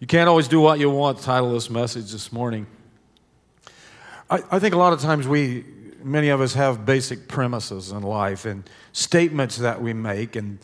[0.00, 2.68] You can't always do what you want, title this message this morning.
[4.30, 5.64] I, I think a lot of times we,
[6.04, 10.60] many of us, have basic premises in life and statements that we make and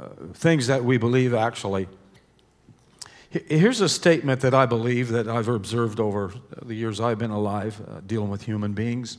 [0.00, 1.86] uh, things that we believe actually.
[3.30, 7.80] Here's a statement that I believe that I've observed over the years I've been alive
[7.80, 9.18] uh, dealing with human beings.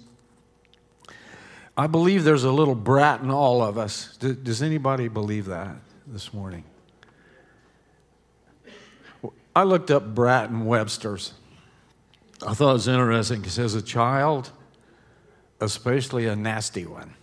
[1.77, 4.17] I believe there's a little brat in all of us.
[4.17, 5.77] Does anybody believe that
[6.07, 6.65] this morning?
[9.55, 11.33] I looked up Bratton Webster's.
[12.45, 14.51] I thought it was interesting because as a child,
[15.61, 17.13] especially a nasty one.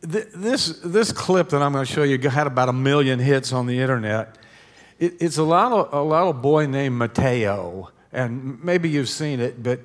[0.00, 3.66] This, this clip that I'm going to show you had about a million hits on
[3.66, 4.38] the internet.
[4.98, 9.80] It, it's a little, a little boy named Mateo, and maybe you've seen it, but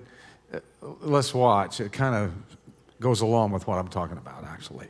[0.54, 0.60] uh,
[1.02, 1.82] let's watch.
[1.82, 2.32] It kind of
[3.02, 4.88] goes along with what I'm talking about, actually.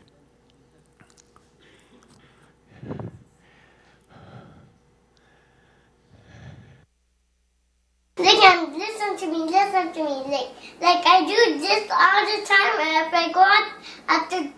[8.18, 10.16] Listen, um, listen to me, listen to me.
[10.28, 10.50] Like,
[10.82, 12.76] like I do this all the time.
[12.84, 13.72] And if I go out
[14.10, 14.52] at the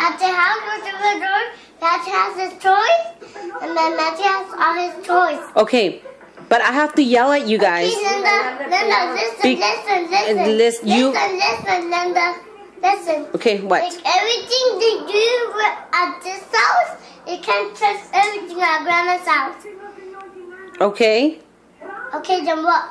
[0.00, 1.42] at the house or to the door,
[1.80, 5.40] Matthew has his toys, and then Matthew has all his toys.
[5.56, 6.02] Okay.
[6.48, 7.92] But I have to yell at you guys.
[7.92, 12.34] Okay, Linda, Linda, listen, Be- listen, listen, listen, you- listen, listen, Linda,
[12.82, 13.26] listen.
[13.34, 13.82] Okay, what?
[13.82, 15.28] Like everything they do
[15.92, 16.96] at this house,
[17.28, 19.66] you can't trust everything at Grandma's house.
[20.80, 21.38] Okay.
[22.14, 22.84] Okay, then what?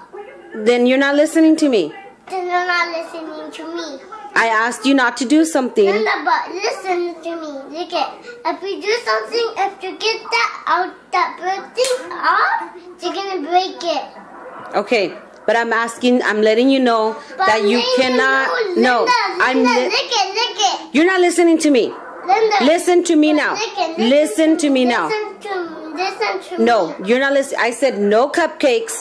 [0.56, 1.94] Then you're not listening to me.
[2.30, 4.00] Then you're not listening to me.
[4.36, 5.86] I asked you not to do something.
[5.86, 7.78] Linda, but listen to me.
[7.80, 8.14] Look at
[8.45, 13.42] if you do something, if you get that out, that bird thing off, you're gonna
[13.47, 14.75] break it.
[14.78, 15.17] Okay.
[15.45, 18.47] But I'm asking, I'm letting you know But that you Linda, cannot.
[18.78, 19.58] no, No, Linda, I'm.
[19.58, 20.94] Li- look at, look at.
[20.95, 21.92] you're not listening to me.
[22.28, 23.56] Linda, Listen to me now.
[23.56, 25.08] At, Listen to me now.
[25.08, 26.66] Listen to, listen to me.
[26.66, 27.09] No, me.
[27.09, 27.59] you're not listening.
[27.62, 28.94] I said no cupcakes.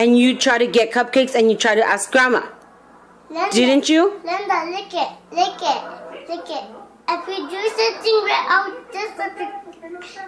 [0.00, 2.40] And you try to get cupcakes and you try to ask grandma.
[3.28, 4.18] Linda, Didn't you?
[4.24, 5.80] Linda, look at, look at,
[6.26, 6.64] look at.
[7.12, 9.12] If we do something right out this,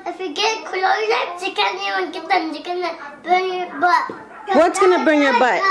[0.07, 2.53] if we get close, you can't even get them.
[2.53, 2.93] You're gonna
[3.25, 4.13] burn your butt.
[4.59, 5.63] What's gonna burn your butt?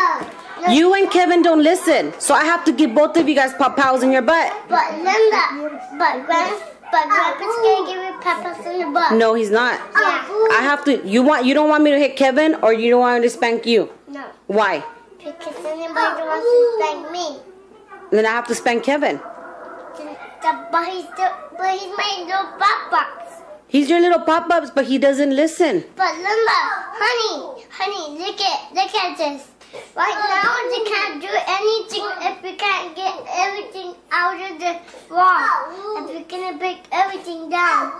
[0.61, 0.73] No.
[0.73, 2.13] You and Kevin don't listen.
[2.19, 4.51] So I have to give both of you guys pop pows in your butt.
[4.67, 6.57] But Linda, but Grand,
[6.91, 9.14] but Grandpa's gonna give you in the butt.
[9.14, 9.80] No, he's not.
[9.94, 10.28] Yeah.
[10.52, 13.00] I have to you want you don't want me to hit Kevin or you don't
[13.02, 13.90] want me to spank you.
[14.08, 14.84] No, Why?
[15.18, 17.40] because anybody wants to spank me.
[18.12, 19.18] Then I have to spank Kevin.
[19.18, 23.42] The- But he's still, but he's my little pop box.
[23.68, 25.86] He's your little pop-ups, but he doesn't listen.
[25.96, 26.59] But Linda,
[27.00, 29.48] honey, honey, look at, look at this.
[29.96, 34.76] Right now, they can't do anything if we can't get everything out of the
[35.09, 35.48] wall.
[35.98, 37.94] If we're gonna break everything down.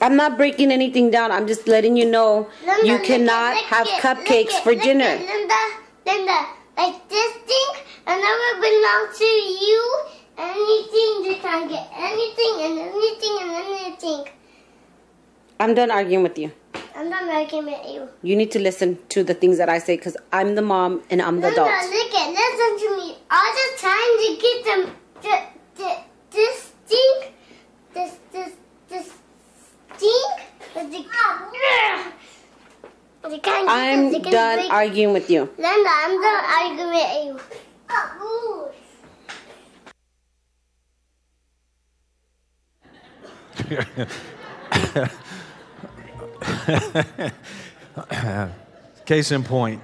[0.00, 1.30] I'm not breaking anything down.
[1.30, 4.82] I'm just letting you know Linda, you cannot at- have at- cupcakes at- for look
[4.82, 5.16] dinner.
[5.16, 5.62] Linda,
[6.06, 6.46] Linda,
[6.78, 7.70] like this thing,
[8.06, 9.30] I never belong to
[9.66, 9.82] you.
[10.38, 14.24] Anything, you can get anything and anything and anything.
[15.60, 16.50] I'm done arguing with you.
[16.94, 18.08] I'm not arguing with you.
[18.22, 21.20] You need to listen to the things that I say because I'm the mom and
[21.22, 21.90] I'm the Linda, adult.
[21.90, 23.16] look at, listen to me.
[23.30, 25.34] All the time to get them, the,
[25.76, 25.96] the,
[26.30, 27.32] this thing,
[27.94, 28.52] this, this,
[28.88, 29.06] this
[29.96, 30.24] thing,
[30.74, 31.04] but they,
[33.30, 35.48] they can't get I'm this, they done break- arguing with you.
[35.58, 37.40] Linda, I'm done arguing with you.
[37.90, 38.70] Oh,
[49.04, 49.80] Case in point.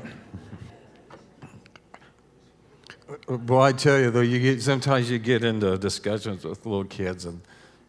[3.29, 7.27] Well, I tell you though, you get sometimes you get into discussions with little kids,
[7.27, 7.41] and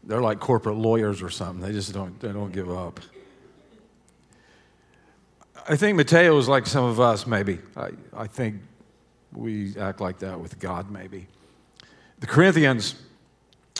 [0.04, 1.66] they're like corporate lawyers or something.
[1.66, 3.00] They just don't they don't give up.
[5.68, 7.60] I think Mateo is like some of us, maybe.
[7.78, 8.62] I, I think
[9.32, 11.28] we act like that with God, maybe.
[12.20, 12.96] The Corinthians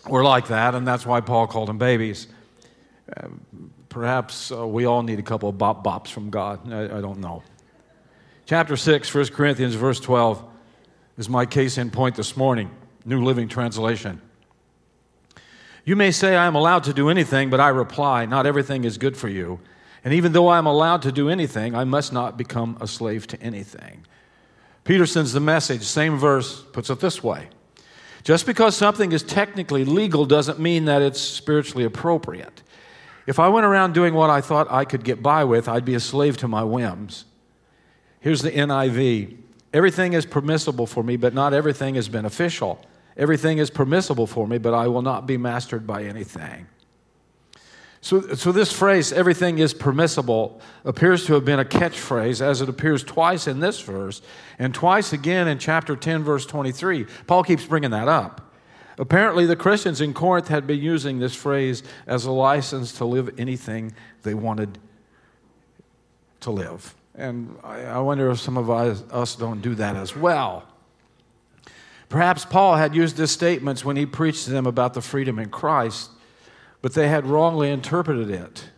[0.08, 2.28] were like that, and that's why Paul called them babies.
[3.18, 6.72] Um, Perhaps uh, we all need a couple of bop bops from God.
[6.72, 7.44] I, I don't know.
[8.46, 10.44] Chapter 6, 1 Corinthians, verse 12,
[11.18, 12.72] is my case in point this morning.
[13.06, 14.22] New Living Translation.
[15.86, 18.98] You may say, I am allowed to do anything, but I reply, Not everything is
[18.98, 19.60] good for you.
[20.04, 23.28] And even though I am allowed to do anything, I must not become a slave
[23.28, 24.06] to anything.
[24.84, 27.50] Peterson's The Message, same verse, puts it this way
[28.24, 32.64] Just because something is technically legal doesn't mean that it's spiritually appropriate.
[33.30, 35.94] If I went around doing what I thought I could get by with, I'd be
[35.94, 37.26] a slave to my whims.
[38.20, 39.38] Here's the NIV
[39.72, 42.84] Everything is permissible for me, but not everything is beneficial.
[43.16, 46.66] Everything is permissible for me, but I will not be mastered by anything.
[48.02, 52.70] So, so this phrase, everything is permissible, appears to have been a catchphrase as it
[52.70, 54.24] appears twice in this verse
[54.58, 57.06] and twice again in chapter 10, verse 23.
[57.28, 58.49] Paul keeps bringing that up.
[59.00, 63.34] Apparently, the Christians in Corinth had been using this phrase as a license to live
[63.40, 64.78] anything they wanted
[66.42, 66.94] to live.
[67.16, 70.66] And I, wonder if some of us, don't do that as well.
[72.08, 75.50] Perhaps Paul had used these statements when he preached to them about the freedom in
[75.50, 76.12] Christ
[76.82, 78.70] but they had wrongly interpreted it.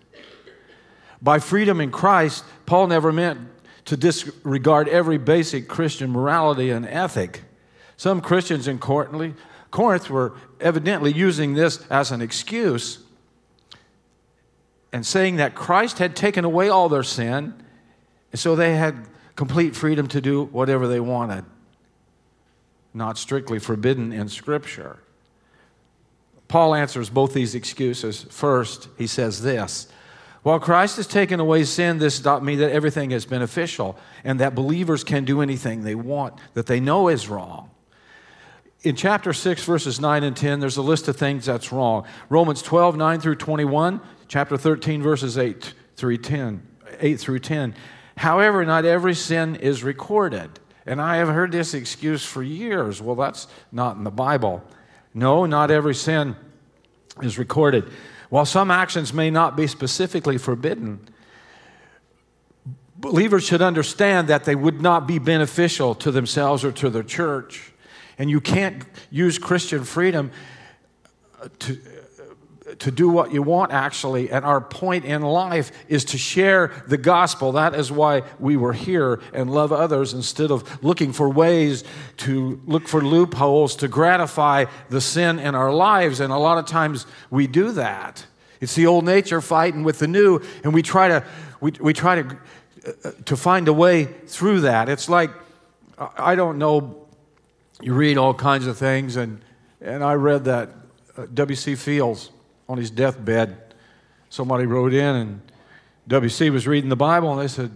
[1.22, 3.40] By freedom in Christ, Paul never meant
[3.86, 7.44] to disregard every basic Christian morality and ethic.
[7.98, 8.80] Some Christians in
[9.72, 13.00] Corinth were evidently using this as an excuse
[14.94, 17.54] and saying that Christ had taken away all their sin,
[18.32, 21.46] and so they had complete freedom to do whatever they wanted,
[22.94, 25.00] not strictly forbidden in Scripture.
[26.50, 28.24] Paul answers both these excuses.
[28.24, 29.88] First, he says this
[30.44, 34.54] While Christ has taken away sin, this does mean that everything is beneficial and that
[34.54, 37.72] believers can do anything they want that they know is wrong.
[38.84, 42.06] In chapter 6, verses 9 and 10, there's a list of things that's wrong.
[42.30, 46.68] Romans 12, 9 through 21, chapter 13, verses 8 through 10.
[47.00, 47.76] 8 through 10.
[48.18, 50.60] However, not every sin is recorded.
[50.86, 53.02] And I have heard this excuse for years.
[53.02, 54.64] Well, that's not in the Bible.
[55.14, 56.36] No, not every sin
[57.22, 57.88] is recorded.
[58.30, 61.08] While some actions may not be specifically forbidden,
[62.98, 67.71] believers should understand that they would not be beneficial to themselves or to their church.
[68.22, 70.30] And you can't use Christian freedom
[71.58, 71.80] to,
[72.78, 74.30] to do what you want, actually.
[74.30, 77.54] And our point in life is to share the gospel.
[77.54, 81.84] That is why we were here and love others instead of looking for ways
[82.18, 86.20] to look for loopholes to gratify the sin in our lives.
[86.20, 88.24] And a lot of times we do that.
[88.60, 91.26] It's the old nature fighting with the new, and we try to,
[91.60, 92.38] we, we try to,
[93.04, 94.90] uh, to find a way through that.
[94.90, 95.32] It's like,
[95.98, 97.00] I don't know,
[97.82, 99.42] you read all kinds of things, and,
[99.82, 100.70] and I read that
[101.18, 101.76] uh, W.C.
[101.76, 102.32] Fields
[102.70, 103.74] on his deathbed,
[104.30, 105.42] somebody wrote in, and
[106.08, 107.72] WC was reading the Bible, and they said,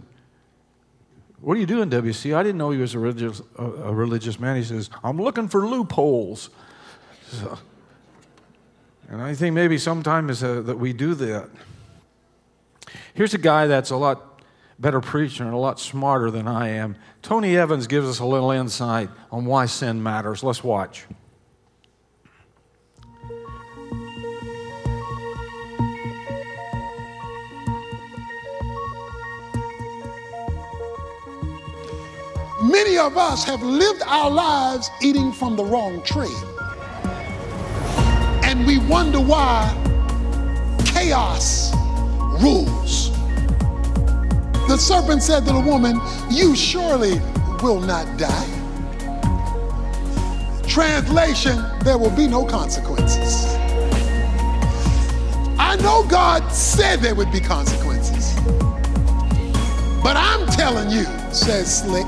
[1.42, 2.36] What are you doing, WC?
[2.36, 4.56] I didn't know he was a religious, a, a religious man.
[4.56, 6.50] He says, I'm looking for loopholes.
[7.31, 7.58] So,
[9.10, 11.50] and I think maybe sometimes uh, that we do that.
[13.13, 14.35] Here's a guy that's a lot
[14.80, 16.95] better preacher and a lot smarter than I am.
[17.22, 20.44] Tony Evans gives us a little insight on why sin matters.
[20.44, 21.06] Let's watch.
[32.63, 36.36] Many of us have lived our lives eating from the wrong tree.
[38.44, 39.72] And we wonder why
[40.86, 41.74] chaos
[42.42, 43.12] rules.
[44.67, 46.00] The serpent said to the woman,
[46.31, 47.19] You surely
[47.62, 48.51] will not die.
[50.67, 53.45] Translation, there will be no consequences.
[55.59, 58.33] I know God said there would be consequences.
[60.03, 62.07] But I'm telling you, says Slick,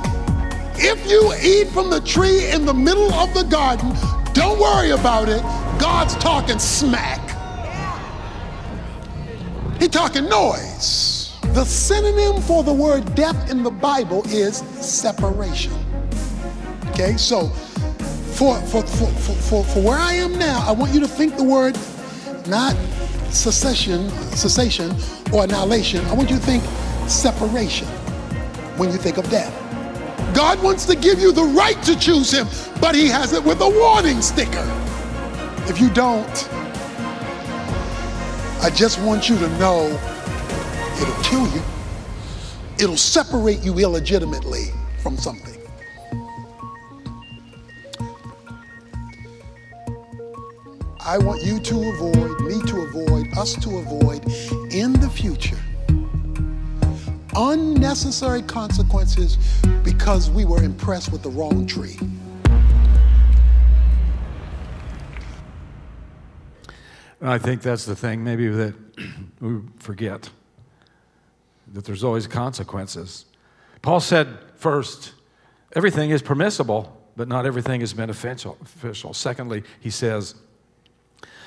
[0.80, 3.94] if you eat from the tree in the middle of the garden,
[4.34, 5.42] don't worry about it.
[5.80, 7.22] God's talking smack.
[9.80, 11.17] He talking noise.
[11.58, 15.74] The synonym for the word death in the Bible is separation.
[16.90, 17.48] Okay, so
[18.38, 21.44] for, for, for, for, for, where I am now, I want you to think the
[21.44, 21.76] word
[22.46, 22.76] not
[23.32, 24.96] secession, cessation
[25.34, 26.06] or annihilation.
[26.06, 26.64] I want you to think
[27.10, 27.88] separation
[28.78, 29.52] when you think of death.
[30.36, 32.46] God wants to give you the right to choose him,
[32.80, 34.64] but he has it with a warning sticker.
[35.68, 36.50] If you don't,
[38.62, 40.00] I just want you to know
[41.02, 41.62] it'll kill you.
[42.80, 44.66] It'll separate you illegitimately
[45.02, 45.54] from something.
[51.00, 54.24] I want you to avoid, me to avoid, us to avoid
[54.74, 55.58] in the future
[57.38, 59.38] unnecessary consequences
[59.84, 61.98] because we were impressed with the wrong tree.
[67.22, 68.74] I think that's the thing, maybe that
[69.42, 70.30] we forget
[71.74, 73.26] that there's always consequences.
[73.82, 75.14] Paul said, first,
[75.74, 78.58] everything is permissible, but not everything is beneficial.
[79.14, 80.36] Secondly, he says,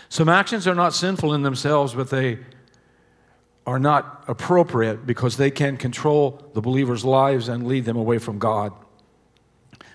[0.09, 2.39] some actions are not sinful in themselves, but they
[3.67, 8.39] are not appropriate because they can control the believer's lives and lead them away from
[8.39, 8.73] God.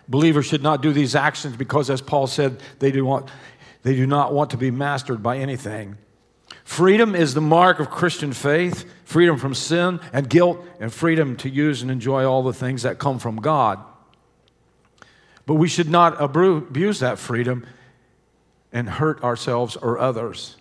[0.08, 3.30] Believers should not do these actions because, as Paul said, they do, want,
[3.84, 5.98] they do not want to be mastered by anything.
[6.66, 11.50] Freedom is the mark of Christian faith freedom from sin and guilt, and freedom to
[11.50, 13.80] use and enjoy all the things that come from God.
[15.46, 17.66] But we should not abuse that freedom
[18.74, 20.58] and hurt ourselves or others.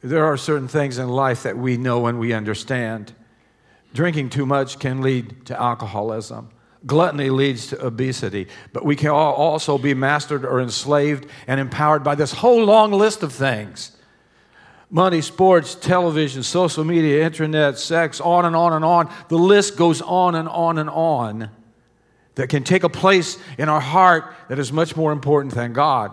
[0.00, 3.12] There are certain things in life that we know and we understand.
[3.92, 6.50] Drinking too much can lead to alcoholism.
[6.86, 12.14] Gluttony leads to obesity, but we can also be mastered or enslaved and empowered by
[12.14, 13.95] this whole long list of things
[14.90, 19.12] money, sports, television, social media, internet, sex, on and on and on.
[19.28, 21.50] The list goes on and on and on
[22.36, 26.12] that can take a place in our heart that is much more important than God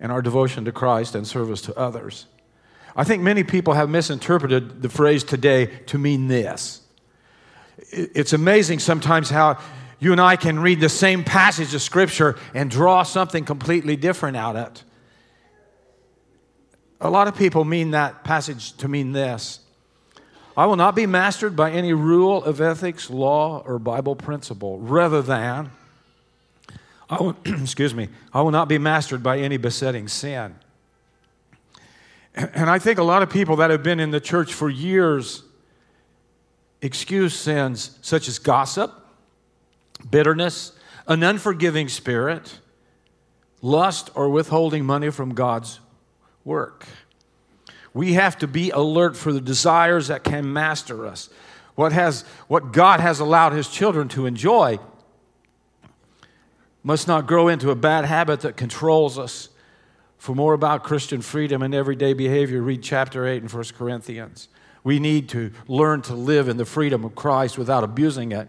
[0.00, 2.26] and our devotion to Christ and service to others.
[2.96, 6.82] I think many people have misinterpreted the phrase today to mean this.
[7.90, 9.58] It's amazing sometimes how
[10.00, 14.36] you and I can read the same passage of Scripture and draw something completely different
[14.36, 14.84] out of it.
[17.00, 19.60] A lot of people mean that passage to mean this
[20.56, 25.22] I will not be mastered by any rule of ethics, law, or Bible principle, rather
[25.22, 25.70] than,
[27.08, 30.56] I will, excuse me, I will not be mastered by any besetting sin.
[32.34, 35.44] And I think a lot of people that have been in the church for years
[36.82, 38.92] excuse sins such as gossip,
[40.10, 40.72] bitterness,
[41.06, 42.58] an unforgiving spirit,
[43.62, 45.80] lust, or withholding money from God's
[46.48, 46.86] work.
[47.92, 51.28] We have to be alert for the desires that can master us.
[51.74, 54.78] What, has, what God has allowed His children to enjoy
[56.82, 59.50] must not grow into a bad habit that controls us.
[60.16, 64.48] For more about Christian freedom and everyday behavior, read chapter 8 in 1 Corinthians.
[64.82, 68.48] We need to learn to live in the freedom of Christ without abusing it.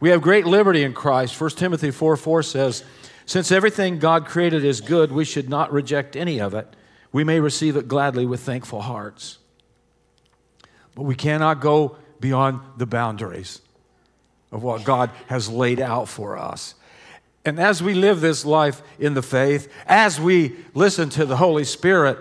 [0.00, 1.38] We have great liberty in Christ.
[1.38, 2.84] 1 Timothy 4 4 says,
[3.26, 6.74] Since everything God created is good, we should not reject any of it.
[7.14, 9.38] We may receive it gladly with thankful hearts.
[10.96, 13.60] But we cannot go beyond the boundaries
[14.50, 16.74] of what God has laid out for us.
[17.44, 21.62] And as we live this life in the faith, as we listen to the Holy
[21.62, 22.18] Spirit,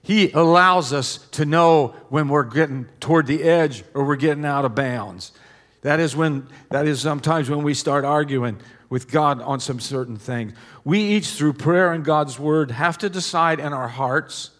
[0.00, 4.64] He allows us to know when we're getting toward the edge or we're getting out
[4.64, 5.32] of bounds.
[5.82, 8.60] That is when that is sometimes when we start arguing
[8.90, 10.52] with God on some certain things.
[10.84, 14.50] We each, through prayer and God's word, have to decide in our hearts,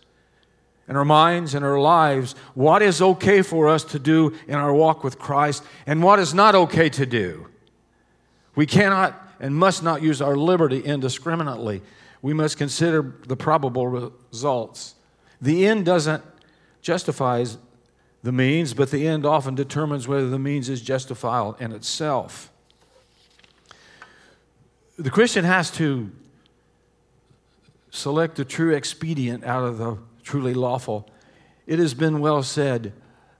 [0.88, 4.72] in our minds, in our lives, what is okay for us to do in our
[4.72, 7.48] walk with Christ and what is not okay to do.
[8.54, 11.82] We cannot and must not use our liberty indiscriminately.
[12.22, 14.94] We must consider the probable results.
[15.40, 16.22] The end doesn't
[16.82, 17.44] justify
[18.22, 22.50] the means, but the end often determines whether the means is justifiable in itself.
[24.98, 26.10] The Christian has to
[27.90, 31.08] select the true expedient out of the truly lawful.
[31.66, 32.92] It has been well said,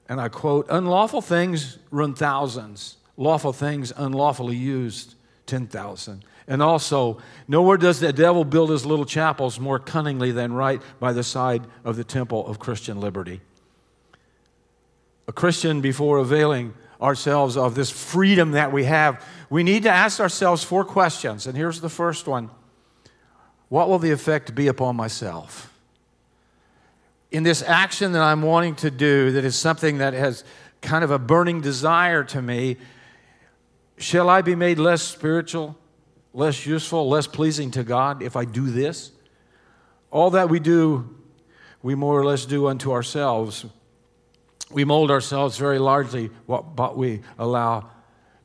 [0.09, 5.15] and I quote Unlawful things run thousands, lawful things unlawfully used
[5.47, 6.25] 10,000.
[6.49, 11.13] And also, nowhere does the devil build his little chapels more cunningly than right by
[11.13, 13.41] the side of the temple of Christian liberty.
[15.31, 20.19] A Christian, before availing ourselves of this freedom that we have, we need to ask
[20.19, 21.47] ourselves four questions.
[21.47, 22.51] And here's the first one
[23.69, 25.73] What will the effect be upon myself?
[27.31, 30.43] In this action that I'm wanting to do, that is something that has
[30.81, 32.77] kind of a burning desire to me,
[33.99, 35.79] Shall I be made less spiritual,
[36.35, 39.13] less useful, less pleasing to God if I do this?
[40.11, 41.09] All that we do,
[41.85, 43.65] we more or less do unto ourselves.
[44.71, 47.91] We mold ourselves very largely what, what we allow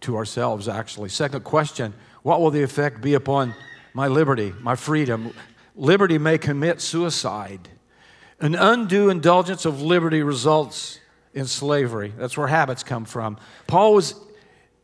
[0.02, 1.10] to ourselves, actually.
[1.10, 3.54] Second question What will the effect be upon
[3.94, 5.34] my liberty, my freedom?
[5.76, 7.70] Liberty may commit suicide.
[8.40, 11.00] An undue indulgence of liberty results
[11.34, 12.14] in slavery.
[12.18, 13.38] That's where habits come from.
[13.68, 14.16] Paul was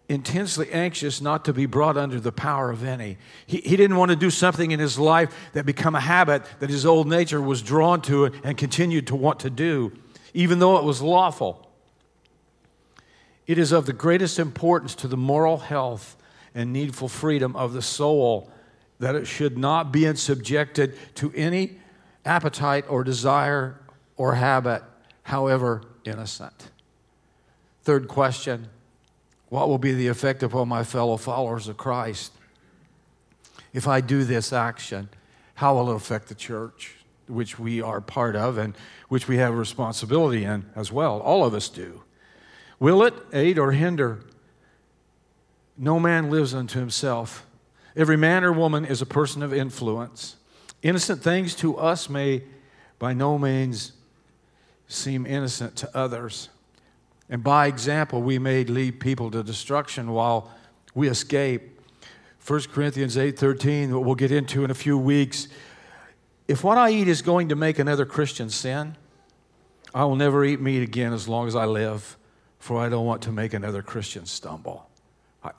[0.10, 3.18] intensely anxious not to be brought under the power of any.
[3.46, 6.70] He, he didn't want to do something in his life that become a habit that
[6.70, 9.94] his old nature was drawn to and continued to want to do,
[10.34, 11.70] even though it was lawful.
[13.48, 16.16] It is of the greatest importance to the moral health
[16.54, 18.52] and needful freedom of the soul
[19.00, 21.80] that it should not be subjected to any
[22.24, 23.80] appetite or desire
[24.16, 24.84] or habit,
[25.24, 26.70] however innocent.
[27.84, 28.68] Third question
[29.50, 32.32] what will be the effect upon my fellow followers of Christ?
[33.74, 35.10] If I do this action,
[35.56, 36.96] how will it affect the church,
[37.32, 38.76] which we are part of and
[39.10, 41.20] which we have responsibility in as well?
[41.20, 42.04] All of us do.
[42.80, 44.24] Will it aid or hinder?
[45.78, 47.46] No man lives unto himself.
[47.96, 50.36] Every man or woman is a person of influence.
[50.82, 52.44] Innocent things to us may
[53.00, 53.94] by no means
[54.88, 56.50] seem innocent to others.
[57.30, 60.52] And by example, we may lead people to destruction while
[60.94, 61.80] we escape.
[62.46, 65.48] 1 Corinthians 8:13, what we'll get into in a few weeks.
[66.52, 68.98] If what I eat is going to make another Christian sin,
[69.96, 72.18] I will never eat meat again as long as I live,
[72.60, 74.90] for I don't want to make another Christian stumble.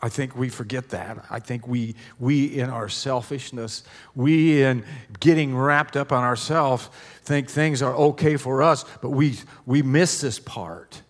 [0.02, 1.24] I think we forget that.
[1.30, 3.84] I think we, we in our selfishness,
[4.14, 4.84] we in
[5.18, 6.90] getting wrapped up on ourselves,
[7.24, 11.00] think things are okay for us, but we, we miss this part.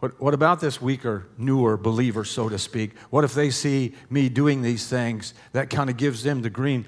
[0.00, 2.98] What, what about this weaker, newer believer, so to speak?
[3.10, 5.34] What if they see me doing these things?
[5.52, 6.84] That kind of gives them the green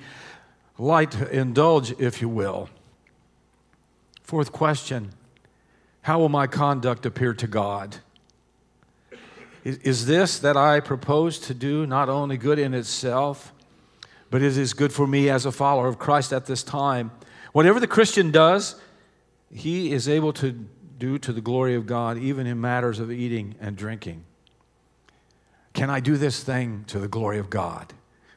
[0.82, 2.68] light to indulge, if you will.
[4.22, 5.12] Fourth question
[6.02, 7.96] How will my conduct appear to God?
[9.64, 13.52] Is, is this that I propose to do not only good in itself,
[14.28, 17.12] but it is good for me as a follower of Christ at this time?
[17.52, 18.80] Whatever the Christian does,
[19.54, 20.66] he is able to
[20.98, 24.24] do to the glory of God, even in matters of eating and drinking.
[25.74, 27.92] Can I do this thing to the glory of God?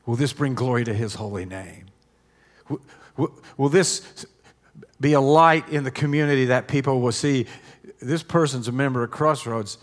[0.05, 1.84] Will this bring glory to his holy name?
[3.57, 4.25] Will, this
[4.99, 7.45] be a light in the community that people will see
[8.01, 9.77] this person's a member of Crossroads?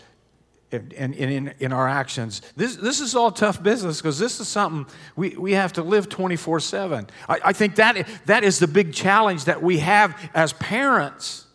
[0.71, 2.41] and in, in, in, our actions.
[2.55, 6.09] This, this is all tough business because this is something we, we have to live
[6.09, 7.07] 24 7.
[7.29, 11.45] I, I think that, that is the big challenge that we have as parents.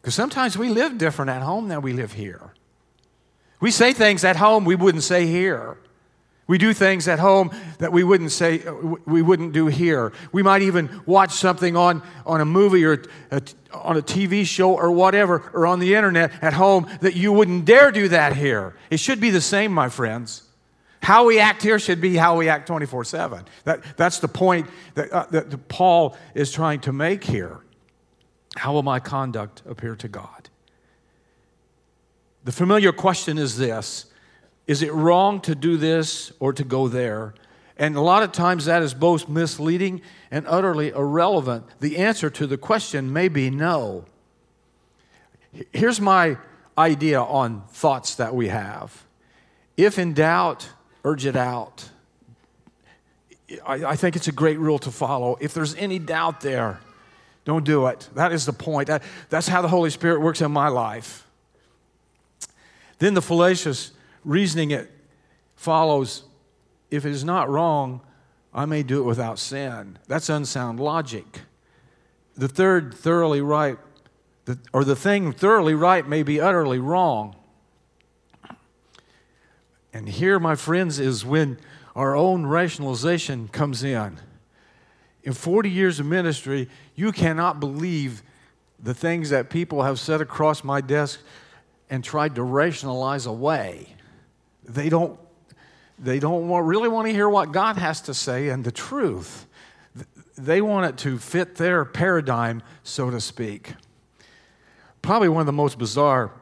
[0.00, 2.54] Because sometimes we live different at home than we live here.
[3.60, 5.76] We say things at home we wouldn't say here.
[6.52, 8.62] We do things at home that we wouldn't say
[9.06, 10.12] we wouldn't do here.
[10.32, 13.40] We might even watch something on, on a movie or a,
[13.72, 17.64] on a TV show or whatever or on the internet at home that you wouldn't
[17.64, 18.76] dare do that here.
[18.90, 20.42] It should be the same, my friends.
[21.02, 23.46] How we act here should be how we act 24 7.
[23.64, 27.60] That, that's the point that, uh, that Paul is trying to make here.
[28.56, 30.50] How will my conduct appear to God?
[32.44, 34.11] The familiar question is this
[34.72, 37.34] is it wrong to do this or to go there?
[37.76, 41.66] And a lot of times that is both misleading and utterly irrelevant.
[41.80, 44.06] The answer to the question may be no.
[45.74, 46.38] Here's my
[46.78, 49.04] idea on thoughts that we have.
[49.76, 50.70] If in doubt,
[51.04, 51.90] urge it out.
[53.66, 55.36] I, I, think it's a great rule to follow.
[55.38, 56.80] If there's any doubt there,
[57.44, 58.08] don't do it.
[58.14, 58.86] That is the point.
[58.86, 61.26] That, that's how the Holy Spirit works in my life.
[63.00, 63.90] Then the fallacious
[64.24, 64.90] reasoning it
[65.56, 66.24] follows
[66.90, 68.00] if it is not wrong,
[68.52, 69.98] I may do it without sin.
[70.08, 71.40] That's unsound logic.
[72.36, 73.78] The third, thoroughly right,
[74.72, 77.36] or the thing thoroughly right may be utterly wrong.
[79.92, 81.58] And here, my friends, is when
[81.94, 84.18] our own rationalization comes in.
[85.22, 88.22] In 40 years of ministry, you cannot believe
[88.82, 91.20] the things that people have said across my desk
[91.88, 93.94] and tried to rationalize away.
[94.64, 95.18] They don't,
[95.98, 99.46] they don't want, really want to hear what God has to say and the truth.
[100.36, 103.74] They want it to fit their paradigm, so to speak.
[105.02, 106.32] Probably one of the most bizarre,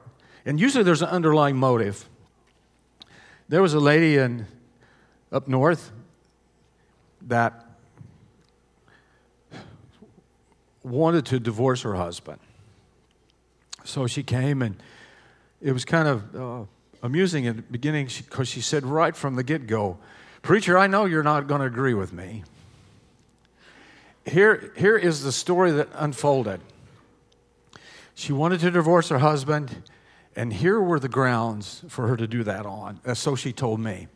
[0.45, 2.09] and usually there's an underlying motive.
[3.49, 4.47] There was a lady in
[5.33, 5.91] up north
[7.23, 7.67] that
[10.83, 12.39] wanted to divorce her husband.
[13.85, 14.77] So she came, and
[15.61, 16.65] it was kind of uh,
[17.03, 19.99] amusing in the beginning because she, said right from the get go,
[20.43, 22.45] Preacher, I know you're not going to agree with me.
[24.27, 26.61] Here, here is the story that unfolded.
[28.15, 29.83] She wanted to divorce her husband,
[30.37, 33.01] and here were the grounds for her to do that on.
[33.05, 34.09] Uh, so she told me.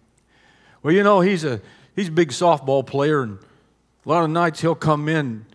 [0.82, 1.60] Well, you know, he's a,
[1.96, 3.38] he's a big softball player, and
[4.04, 5.46] a lot of nights he'll come in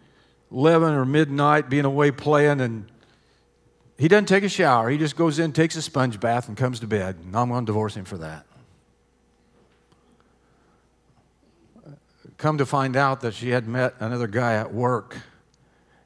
[0.51, 2.87] 11 or midnight being away playing, and
[3.99, 4.89] he doesn't take a shower.
[4.89, 7.17] He just goes in, takes a sponge bath, and comes to bed.
[7.21, 8.45] And I'm going to divorce him for that.
[12.37, 15.17] Come to find out that she had met another guy at work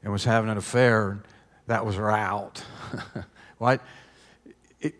[0.02, 1.22] and was having an affair.
[1.68, 2.64] That was her out.
[3.60, 3.78] well, I,
[4.80, 4.94] it,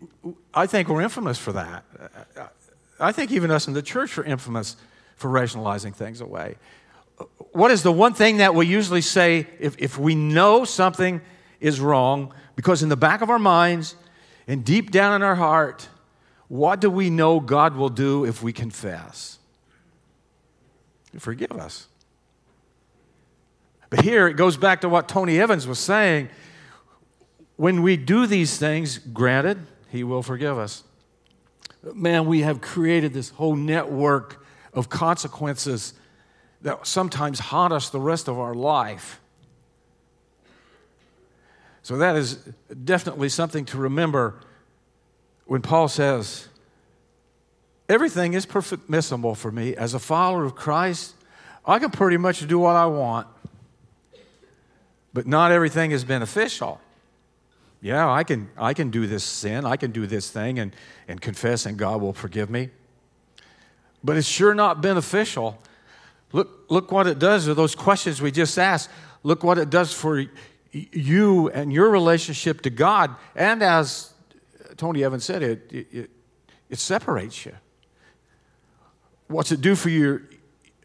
[0.53, 1.83] I think we're infamous for that.
[2.97, 4.77] I think even us in the church are infamous
[5.17, 6.55] for rationalizing things away.
[7.51, 11.19] What is the one thing that we usually say if, if we know something
[11.59, 12.33] is wrong?
[12.55, 13.95] Because in the back of our minds
[14.47, 15.89] and deep down in our heart,
[16.47, 19.39] what do we know God will do if we confess?
[21.17, 21.87] Forgive us.
[23.89, 26.29] But here it goes back to what Tony Evans was saying.
[27.55, 30.83] When we do these things, granted, He will forgive us.
[31.93, 35.93] Man, we have created this whole network of consequences
[36.61, 39.21] that sometimes haunt us the rest of our life.
[41.85, 42.37] So that is
[42.83, 44.39] definitely something to remember
[45.45, 46.47] when Paul says,
[47.87, 51.13] Everything is permissible for me as a follower of Christ.
[51.63, 53.27] I can pretty much do what I want,
[55.13, 56.81] but not everything is beneficial.
[57.83, 60.75] Yeah, I can, I can do this sin, I can do this thing and,
[61.07, 62.71] and confess, and God will forgive me.
[64.03, 65.59] But it's sure not beneficial.
[66.31, 68.89] Look, look what it does to those questions we just asked.
[69.21, 70.25] Look what it does for
[70.75, 73.15] you and your relationship to God.
[73.35, 74.13] And as
[74.77, 76.09] Tony Evans said, it, it,
[76.69, 77.53] it separates you.
[79.27, 80.23] What's it do for your,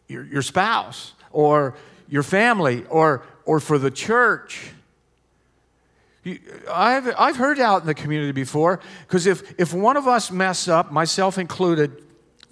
[0.09, 1.77] your, your spouse or
[2.09, 4.71] your family or, or for the church?
[6.71, 10.69] I've, I've heard out in the community before, because if, if one of us mess
[10.69, 12.03] up, myself included,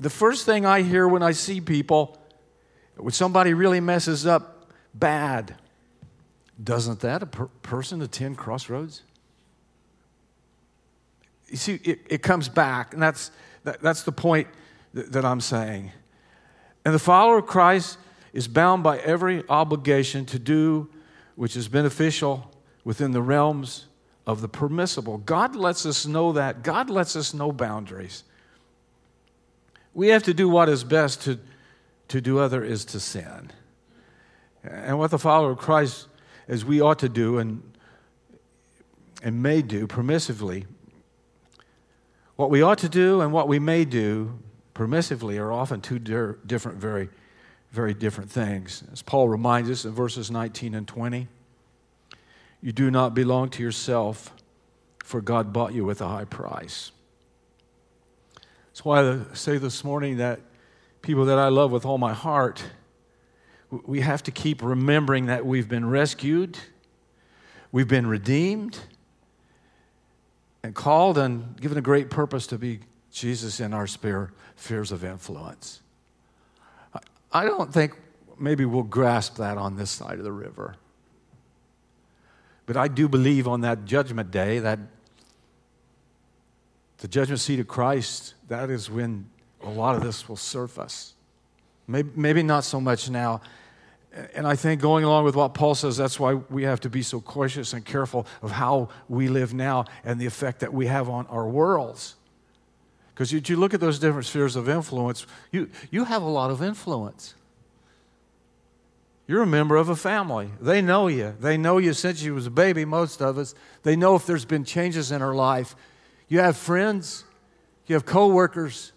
[0.00, 2.18] the first thing I hear when I see people,
[2.96, 5.54] when somebody really messes up bad,
[6.62, 9.02] doesn't that a per- person attend Crossroads?
[11.48, 13.30] You see, it, it comes back, and that's,
[13.64, 14.48] that, that's the point
[14.94, 15.92] that, that I'm saying.
[16.84, 17.98] And the follower of Christ
[18.32, 20.88] is bound by every obligation to do
[21.36, 22.50] which is beneficial
[22.84, 23.86] within the realms
[24.26, 25.18] of the permissible.
[25.18, 26.62] God lets us know that.
[26.62, 28.24] God lets us know boundaries.
[29.94, 31.38] We have to do what is best to,
[32.08, 33.52] to do other is to sin.
[34.64, 36.07] And what the follower of Christ,
[36.48, 37.62] as we ought to do and,
[39.22, 40.64] and may do permissively,
[42.36, 44.38] what we ought to do and what we may do
[44.74, 47.08] permissively are often two different, very,
[47.70, 48.84] very different things.
[48.92, 51.28] As Paul reminds us in verses 19 and 20,
[52.62, 54.32] you do not belong to yourself,
[55.04, 56.92] for God bought you with a high price.
[58.66, 60.40] That's why I say this morning that
[61.02, 62.62] people that I love with all my heart,
[63.70, 66.58] we have to keep remembering that we've been rescued,
[67.70, 68.78] we've been redeemed,
[70.62, 75.80] and called and given a great purpose to be Jesus in our spheres of influence.
[77.32, 77.94] I don't think
[78.38, 80.76] maybe we'll grasp that on this side of the river.
[82.66, 84.78] But I do believe on that judgment day, that
[86.98, 89.28] the judgment seat of Christ, that is when
[89.62, 91.14] a lot of this will surface.
[91.88, 93.40] Maybe, maybe not so much now.
[94.34, 97.02] And I think going along with what Paul says, that's why we have to be
[97.02, 101.08] so cautious and careful of how we live now and the effect that we have
[101.08, 102.16] on our worlds.
[103.14, 106.50] Because you, you look at those different spheres of influence, you, you have a lot
[106.50, 107.34] of influence.
[109.26, 110.50] You're a member of a family.
[110.60, 111.34] They know you.
[111.38, 113.54] They know you since you was a baby, most of us.
[113.82, 115.76] They know if there's been changes in our life.
[116.28, 117.24] You have friends,
[117.86, 118.92] you have coworkers,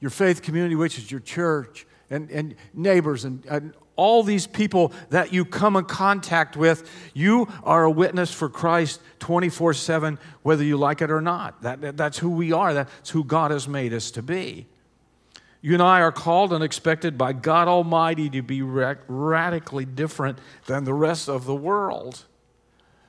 [0.00, 4.92] your faith community, which is your church, and, and neighbors, and, and all these people
[5.10, 10.62] that you come in contact with, you are a witness for Christ 24 7, whether
[10.62, 11.62] you like it or not.
[11.62, 14.66] That, that's who we are, that's who God has made us to be.
[15.62, 20.84] You and I are called and expected by God Almighty to be radically different than
[20.84, 22.24] the rest of the world.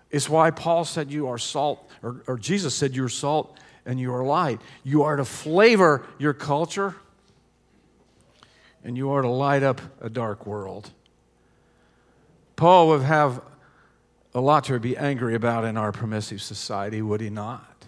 [0.10, 4.14] It's why Paul said you are salt, or, or Jesus said you're salt and you
[4.14, 4.62] are light.
[4.84, 6.96] You are to flavor your culture
[8.88, 10.92] and you are to light up a dark world.
[12.56, 13.42] Paul would have
[14.34, 17.86] a lot to be angry about in our permissive society, would he not?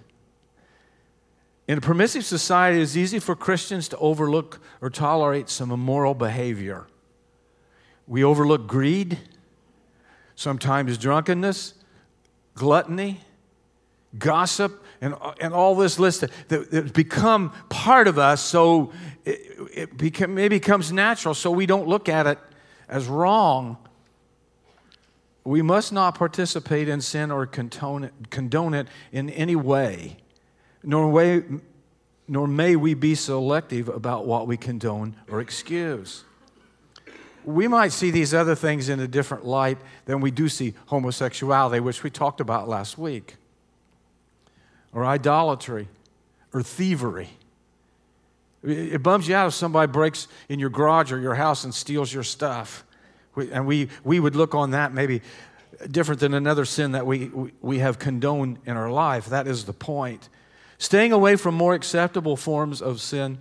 [1.69, 6.85] In a permissive society, it's easy for Christians to overlook or tolerate some immoral behavior.
[8.05, 9.19] We overlook greed,
[10.35, 11.75] sometimes drunkenness,
[12.55, 13.21] gluttony,
[14.17, 16.31] gossip, and, and all this list that,
[16.71, 18.91] that become part of us so
[19.29, 22.39] it, it become, maybe becomes natural so we don't look at it
[22.87, 23.77] as wrong.
[25.43, 30.17] We must not participate in sin or condone it, condone it in any way,
[30.83, 31.43] nor, way,
[32.27, 36.23] nor may we be selective about what we condone or excuse.
[37.45, 41.79] We might see these other things in a different light than we do see homosexuality,
[41.79, 43.37] which we talked about last week
[44.93, 45.87] or idolatry
[46.53, 47.29] or thievery.
[48.63, 52.13] It bums you out if somebody breaks in your garage or your house and steals
[52.13, 52.83] your stuff.
[53.35, 55.21] And we, we would look on that maybe
[55.89, 59.27] different than another sin that we, we have condoned in our life.
[59.27, 60.27] That is the point.
[60.77, 63.39] Staying away from more acceptable forms of sin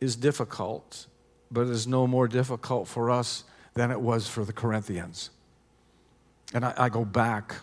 [0.00, 1.06] is difficult,
[1.50, 5.30] but it is no more difficult for us than it was for the Corinthians.
[6.52, 7.56] And I, I go back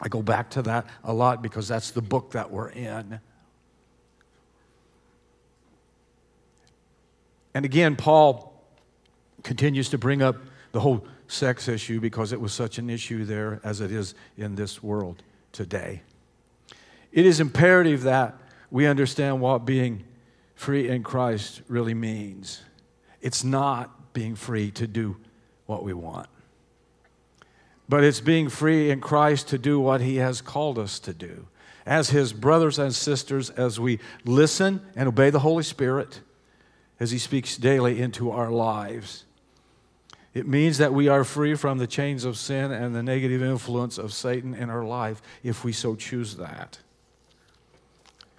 [0.00, 3.20] I go back to that a lot because that's the book that we're in.
[7.54, 8.52] And again, Paul
[9.42, 10.36] continues to bring up
[10.72, 14.54] the whole sex issue because it was such an issue there as it is in
[14.54, 16.02] this world today.
[17.12, 18.36] It is imperative that
[18.70, 20.04] we understand what being
[20.54, 22.62] free in Christ really means.
[23.20, 25.16] It's not being free to do
[25.66, 26.28] what we want,
[27.88, 31.46] but it's being free in Christ to do what He has called us to do.
[31.86, 36.20] As His brothers and sisters, as we listen and obey the Holy Spirit,
[37.00, 39.24] as He speaks daily into our lives.
[40.32, 43.98] It means that we are free from the chains of sin and the negative influence
[43.98, 46.78] of Satan in our life if we so choose that.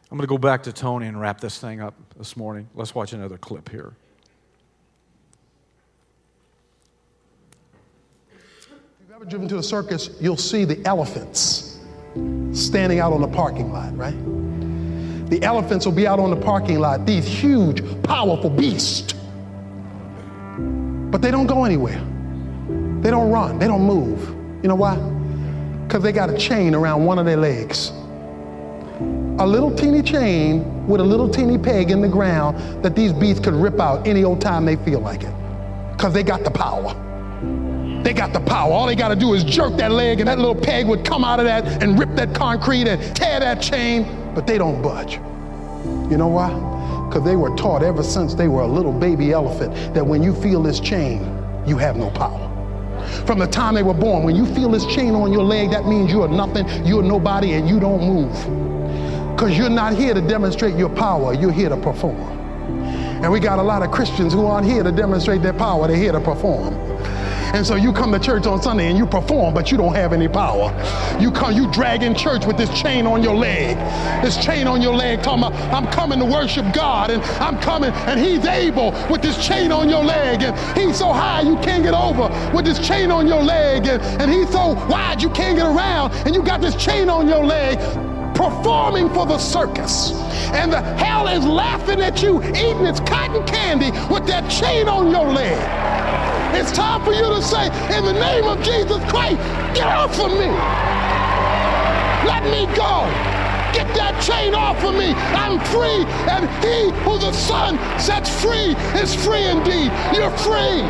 [0.10, 2.70] I'm going to go back to Tony and wrap this thing up this morning.
[2.76, 3.94] Let's watch another clip here.
[8.34, 8.40] If
[9.02, 11.80] you've ever driven to a circus, you'll see the elephants
[12.52, 14.16] standing out on the parking lot, right?
[15.32, 19.14] The elephants will be out on the parking lot, these huge, powerful beasts.
[20.58, 22.00] But they don't go anywhere.
[23.02, 24.30] They don't run, they don't move.
[24.62, 24.98] You know why?
[25.88, 27.92] Because they got a chain around one of their legs
[29.40, 33.44] a little teeny chain with a little teeny peg in the ground that these beasts
[33.44, 35.34] could rip out any old time they feel like it.
[35.94, 36.94] Because they got the power.
[38.04, 38.72] They got the power.
[38.72, 41.24] All they got to do is jerk that leg, and that little peg would come
[41.24, 45.16] out of that and rip that concrete and tear that chain, but they don't budge.
[46.12, 46.50] You know why?
[47.08, 50.34] Because they were taught ever since they were a little baby elephant that when you
[50.34, 51.22] feel this chain,
[51.66, 52.48] you have no power.
[53.26, 55.86] From the time they were born, when you feel this chain on your leg, that
[55.86, 58.32] means you are nothing, you're nobody, and you don't move.
[59.36, 62.40] Because you're not here to demonstrate your power, you're here to perform.
[63.24, 65.98] And we got a lot of Christians who aren't here to demonstrate their power, they're
[65.98, 66.91] here to perform.
[67.54, 70.14] And so you come to church on Sunday and you perform, but you don't have
[70.14, 70.72] any power.
[71.20, 73.76] You come, you drag in church with this chain on your leg.
[74.24, 77.92] This chain on your leg talking about, I'm coming to worship God and I'm coming
[77.92, 81.84] and he's able with this chain on your leg and he's so high you can't
[81.84, 85.58] get over with this chain on your leg and, and he's so wide you can't
[85.58, 87.78] get around and you got this chain on your leg
[88.34, 90.14] performing for the circus.
[90.54, 95.12] And the hell is laughing at you eating its cotton candy with that chain on
[95.12, 95.81] your leg.
[96.54, 99.38] It's time for you to say, in the name of Jesus Christ,
[99.74, 100.52] get off of me.
[102.28, 103.08] Let me go.
[103.74, 105.14] Get that chain off of me.
[105.16, 109.92] I'm free, and he who the Son sets free is free indeed.
[110.14, 110.84] You're free.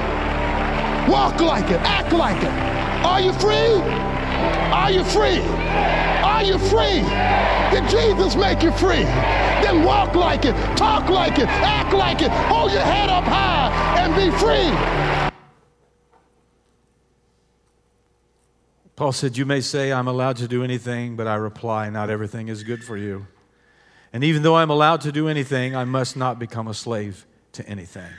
[1.08, 2.52] Walk like it, act like it.
[3.06, 3.80] Are you free?
[4.74, 5.40] Are you free?
[6.26, 7.06] Are you free?
[7.72, 9.04] Did Jesus make you free?
[9.62, 13.72] Then walk like it, talk like it, act like it, hold your head up high
[14.00, 15.31] and be free.
[19.02, 22.50] Paul said, You may say, I'm allowed to do anything, but I reply, Not everything
[22.50, 23.26] is good for you.
[24.14, 27.68] And even though I'm allowed to do anything, I must not become a slave to
[27.68, 28.12] anything.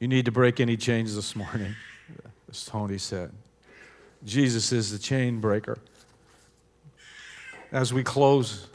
[0.00, 1.76] You need to break any chains this morning,
[2.50, 3.30] as Tony said.
[4.24, 5.78] Jesus is the chain breaker.
[7.70, 8.66] As we close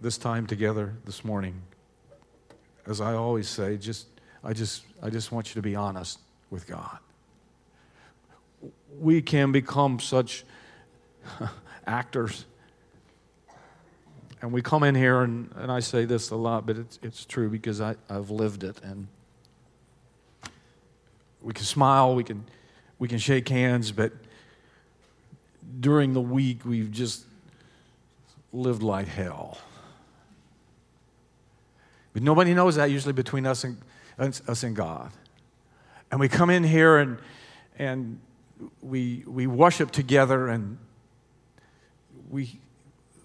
[0.00, 1.60] this time together this morning,
[2.86, 4.06] as I always say, just
[4.44, 7.00] I just I just want you to be honest with God.
[8.98, 10.44] We can become such
[11.86, 12.46] actors.
[14.42, 17.24] And we come in here, and, and I say this a lot, but it's, it's
[17.24, 18.80] true because I, I've lived it.
[18.82, 19.08] And
[21.42, 22.44] we can smile, we can
[22.98, 24.12] we can shake hands, but
[25.80, 27.24] during the week, we've just
[28.52, 29.58] lived like hell.
[32.12, 33.76] But nobody knows that usually between us and,
[34.18, 35.12] us and God.
[36.10, 37.18] And we come in here and,
[37.78, 38.20] and
[38.80, 40.78] we, we worship together, and
[42.30, 42.60] we,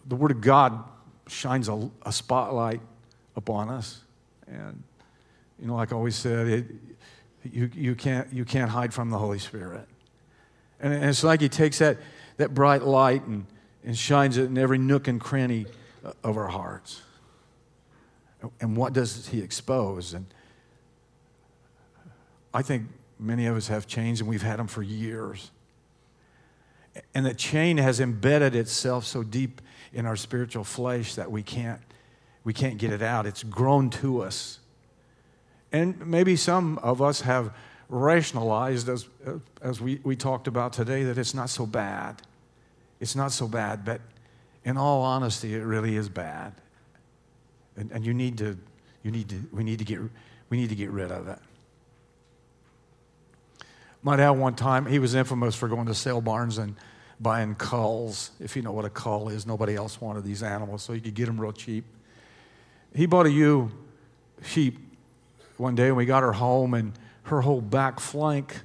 [0.05, 0.83] the Word of God
[1.27, 2.81] shines a, a spotlight
[3.35, 4.01] upon us.
[4.47, 4.83] And,
[5.59, 6.65] you know, like I always said, it,
[7.43, 9.87] you, you, can't, you can't hide from the Holy Spirit.
[10.79, 11.97] And, and it's like He takes that,
[12.37, 13.45] that bright light and,
[13.83, 15.65] and shines it in every nook and cranny
[16.23, 17.01] of our hearts.
[18.59, 20.13] And what does He expose?
[20.13, 20.25] And
[22.53, 22.87] I think
[23.21, 25.51] many of us have chains and we've had them for years.
[27.13, 29.61] And the chain has embedded itself so deep
[29.93, 31.79] in our spiritual flesh that we can't,
[32.43, 33.25] we can't get it out.
[33.25, 34.59] It's grown to us.
[35.71, 37.53] And maybe some of us have
[37.87, 39.07] rationalized, as,
[39.61, 42.21] as we, we talked about today, that it's not so bad.
[42.99, 44.01] It's not so bad, but
[44.63, 46.53] in all honesty, it really is bad.
[47.77, 48.57] And, and you need to,
[49.03, 49.99] you need to, we need to get,
[50.49, 51.39] we need to get rid of it.
[54.03, 56.75] My dad, one time, he was infamous for going to sale barns and
[57.19, 58.31] buying culls.
[58.39, 61.13] If you know what a cull is, nobody else wanted these animals, so you could
[61.13, 61.85] get them real cheap.
[62.95, 63.71] He bought a ewe
[64.43, 64.79] sheep
[65.57, 68.61] one day and we got her home and her whole back flank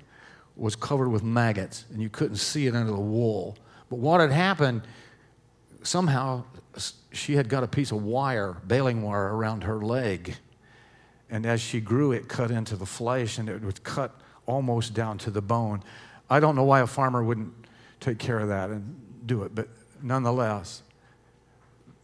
[0.57, 3.59] was covered with maggots, and you couldn't see it under the wool.
[3.91, 4.83] But what had happened,
[5.83, 6.45] somehow
[7.13, 10.37] she had got a piece of wire, baling wire, around her leg.
[11.29, 15.19] And as she grew, it cut into the flesh and it would cut almost down
[15.19, 15.83] to the bone.
[16.31, 17.53] I don't know why a farmer wouldn't
[18.01, 19.69] take care of that and do it, but
[20.03, 20.83] nonetheless,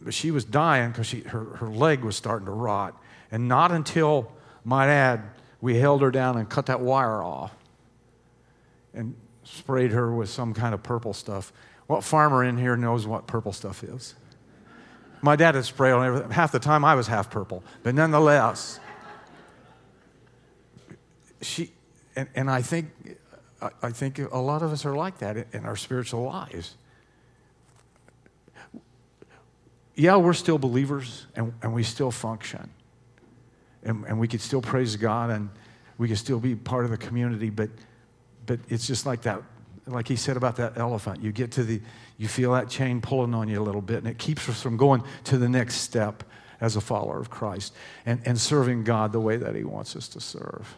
[0.09, 3.01] she was dying because her, her leg was starting to rot.
[3.31, 4.31] And not until,
[4.63, 5.23] might add,
[5.61, 7.55] we held her down and cut that wire off
[8.93, 11.53] and sprayed her with some kind of purple stuff.
[11.87, 14.15] What farmer in here knows what purple stuff is?
[15.21, 16.31] My dad had spray on everything.
[16.31, 18.79] Half the time I was half purple, but nonetheless,
[21.41, 21.71] she,
[22.15, 22.89] and, and I think,
[23.81, 26.75] I think a lot of us are like that in our spiritual lives.
[29.95, 32.69] Yeah, we're still believers and, and we still function.
[33.83, 35.49] And, and we could still praise God and
[35.97, 37.69] we could still be part of the community, but,
[38.45, 39.41] but it's just like that,
[39.85, 41.21] like he said about that elephant.
[41.21, 41.81] You get to the,
[42.17, 44.77] you feel that chain pulling on you a little bit, and it keeps us from
[44.77, 46.23] going to the next step
[46.61, 47.73] as a follower of Christ
[48.05, 50.75] and, and serving God the way that he wants us to serve.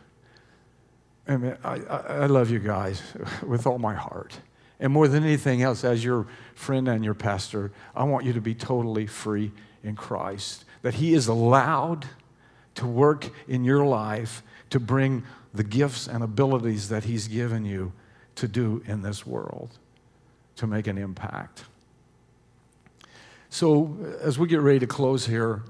[1.27, 3.01] I, mean, I, I love you guys
[3.45, 4.39] with all my heart.
[4.79, 8.41] And more than anything else, as your friend and your pastor, I want you to
[8.41, 9.51] be totally free
[9.83, 10.65] in Christ.
[10.81, 12.05] That He is allowed
[12.75, 17.93] to work in your life to bring the gifts and abilities that He's given you
[18.35, 19.77] to do in this world,
[20.57, 21.63] to make an impact.
[23.49, 25.63] So, as we get ready to close here,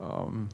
[0.00, 0.48] um,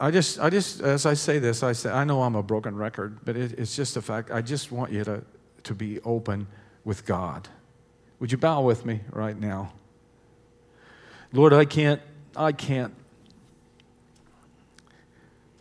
[0.00, 2.76] I, just, I just, as I say this, I say, I know I'm a broken
[2.76, 4.30] record, but it, it's just a fact.
[4.30, 5.22] I just want you to,
[5.64, 6.46] to be open
[6.84, 7.48] with God.
[8.20, 9.72] Would you bow with me right now?
[11.32, 12.00] Lord, I can't,
[12.36, 12.94] I can't,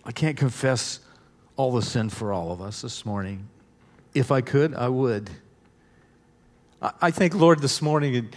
[0.03, 0.99] I can't confess
[1.55, 3.47] all the sin for all of us this morning.
[4.13, 5.29] If I could, I would.
[6.81, 8.29] I, I think, Lord, this morning,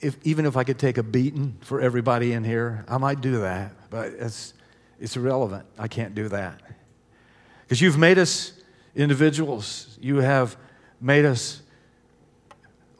[0.00, 3.40] if, even if I could take a beating for everybody in here, I might do
[3.40, 3.72] that.
[3.90, 4.54] But it's,
[5.00, 5.66] it's irrelevant.
[5.78, 6.60] I can't do that.
[7.62, 8.52] Because you've made us
[8.96, 10.56] individuals, you have
[11.00, 11.62] made us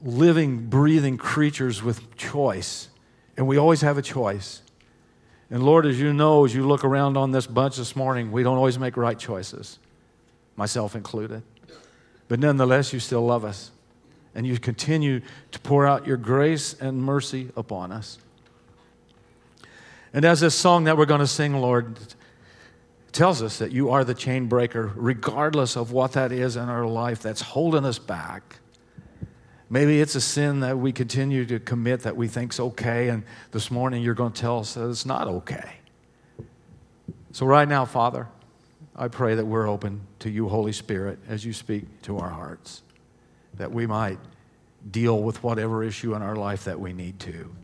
[0.03, 2.89] living, breathing creatures with choice.
[3.37, 4.63] And we always have a choice.
[5.51, 8.43] And Lord, as you know, as you look around on this bunch this morning, we
[8.43, 9.79] don't always make right choices,
[10.57, 11.43] myself included.
[12.29, 13.71] But nonetheless, you still love us.
[14.35, 15.21] And you continue
[15.53, 18.19] to pour out your grace and mercy upon us.
[20.13, 21.99] And as this song that we're going to sing, Lord,
[23.13, 26.87] tells us that you are the chain breaker, regardless of what that is in our
[26.87, 28.57] life that's holding us back.
[29.71, 33.71] Maybe it's a sin that we continue to commit that we think's okay, and this
[33.71, 35.75] morning you're going to tell us that it's not okay.
[37.33, 38.29] So, right now, Father,
[38.97, 42.83] I pray that we're open to you, Holy Spirit, as you speak to our hearts,
[43.55, 44.19] that we might
[44.91, 47.55] deal with whatever issue in our life that we need to.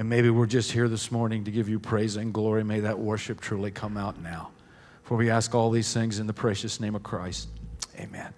[0.00, 2.64] And maybe we're just here this morning to give you praise and glory.
[2.64, 4.50] May that worship truly come out now.
[5.02, 7.48] For we ask all these things in the precious name of Christ.
[7.98, 8.32] Amen.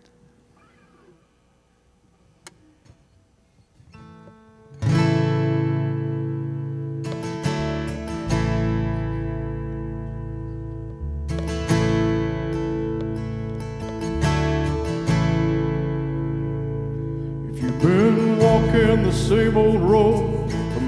[17.53, 20.42] If you've been walking the same old road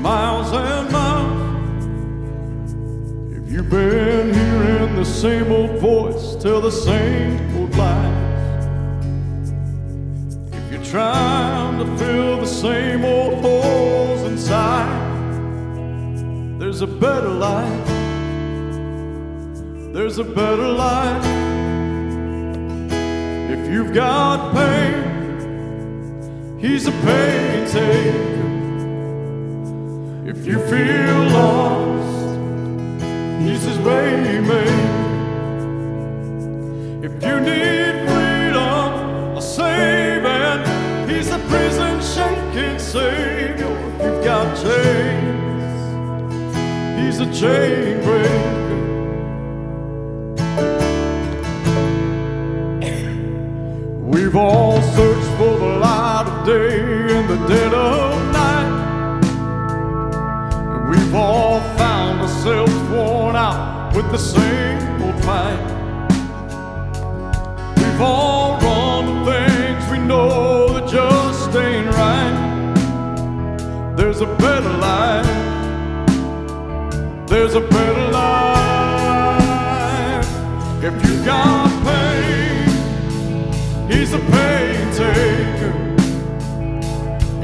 [0.04, 1.84] miles and miles.
[3.38, 9.48] If you've been hearing the same old voice tell the same old lies,
[10.52, 14.92] if you're trying to fill the same old holes inside,
[16.60, 17.86] there's a better life.
[19.94, 21.24] There's a better life.
[23.54, 25.12] If you've got pain,
[26.60, 28.43] He's a pain taker.
[30.36, 32.36] If you feel lost,
[33.40, 34.44] He's His made.
[37.06, 40.62] If you need freedom, a saving,
[41.08, 43.72] He's a prison shaking Savior.
[43.94, 45.74] If you've got chains,
[46.98, 48.64] He's a chain breaker.
[54.02, 56.73] We've all searched for the light of day
[64.14, 65.58] the same old fight.
[67.78, 72.36] We've all run things we know that just ain't right.
[73.96, 75.26] There's a better life.
[77.26, 79.44] There's a better life.
[80.84, 82.68] If you got pain,
[83.90, 85.74] He's a pain taker.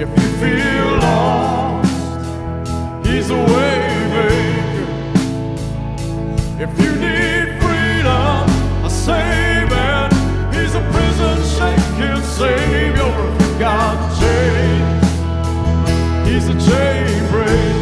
[0.02, 1.90] If you feel lost,
[3.08, 3.79] He's a way.
[6.62, 8.44] If you need freedom,
[8.84, 10.10] a saving,
[10.52, 13.08] He's a prison shaking savior.
[13.28, 15.08] If you got chains,
[16.28, 17.80] He's a chain breaker.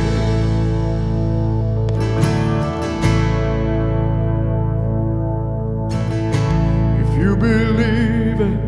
[7.02, 8.58] If you believe it,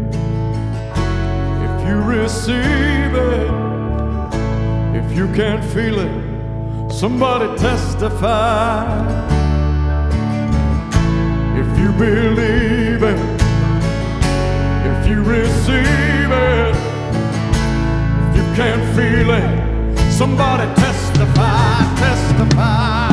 [1.66, 3.50] if you receive it,
[4.96, 9.29] if you can feel it, somebody testify.
[12.00, 13.18] Believe it,
[14.86, 16.74] if you receive it,
[18.24, 23.09] if you can't feel it, somebody testify, testify.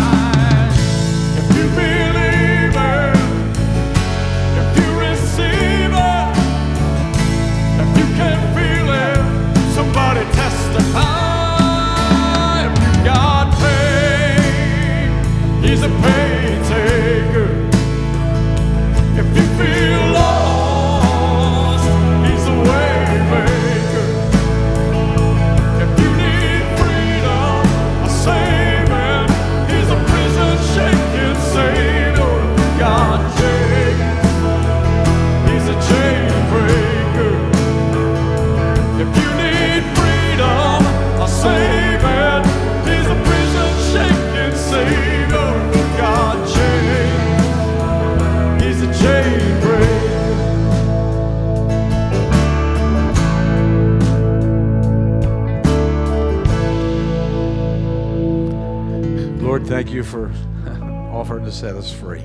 [59.97, 60.31] You for
[61.11, 62.21] offering to set us free.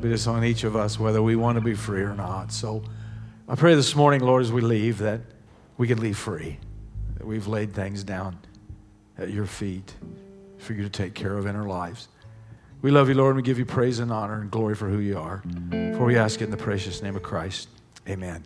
[0.00, 2.52] But it's on each of us whether we want to be free or not.
[2.52, 2.84] So
[3.48, 5.22] I pray this morning, Lord, as we leave, that
[5.78, 6.58] we can leave free,
[7.16, 8.38] that we've laid things down
[9.16, 9.94] at your feet
[10.58, 12.08] for you to take care of in our lives.
[12.82, 14.98] We love you, Lord, and we give you praise and honor and glory for who
[14.98, 15.42] you are.
[15.70, 17.68] For we ask it in the precious name of Christ.
[18.06, 18.44] Amen.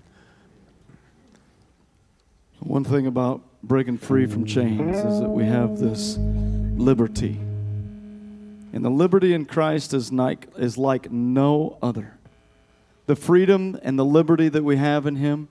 [2.60, 7.40] One thing about breaking free from chains is that we have this liberty.
[8.72, 12.18] And the liberty in Christ is like, is like no other.
[13.06, 15.48] The freedom and the liberty that we have in Him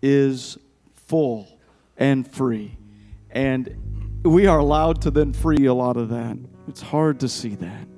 [0.00, 0.58] is
[0.94, 1.48] full
[1.96, 2.76] and free.
[3.30, 6.36] And we are allowed to then free a lot of that.
[6.68, 7.88] It's hard to see that.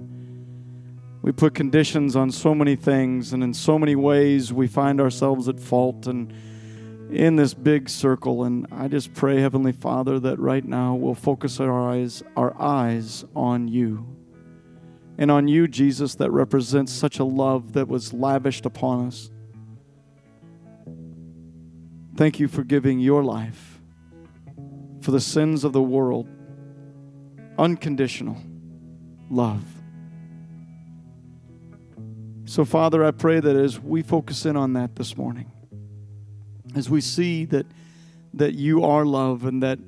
[1.21, 5.49] We put conditions on so many things, and in so many ways, we find ourselves
[5.49, 6.33] at fault and
[7.11, 8.45] in this big circle.
[8.45, 13.25] And I just pray, Heavenly Father, that right now we'll focus our eyes, our eyes
[13.35, 14.14] on you.
[15.17, 19.31] And on you, Jesus, that represents such a love that was lavished upon us.
[22.17, 23.81] Thank you for giving your life
[25.01, 26.29] for the sins of the world.
[27.59, 28.37] Unconditional
[29.31, 29.63] love.
[32.47, 35.51] So, Father, I pray that as we focus in on that this morning,
[36.75, 37.67] as we see that,
[38.35, 39.79] that you are love and that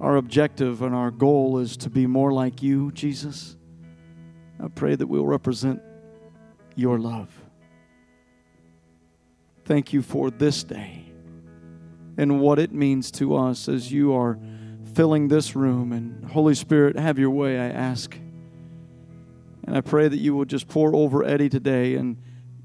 [0.00, 3.56] our objective and our goal is to be more like you, Jesus,
[4.62, 5.80] I pray that we'll represent
[6.76, 7.30] your love.
[9.64, 11.06] Thank you for this day
[12.16, 14.38] and what it means to us as you are
[14.94, 15.92] filling this room.
[15.92, 18.16] And Holy Spirit, have your way, I ask.
[19.66, 22.18] And I pray that you will just pour over Eddie today and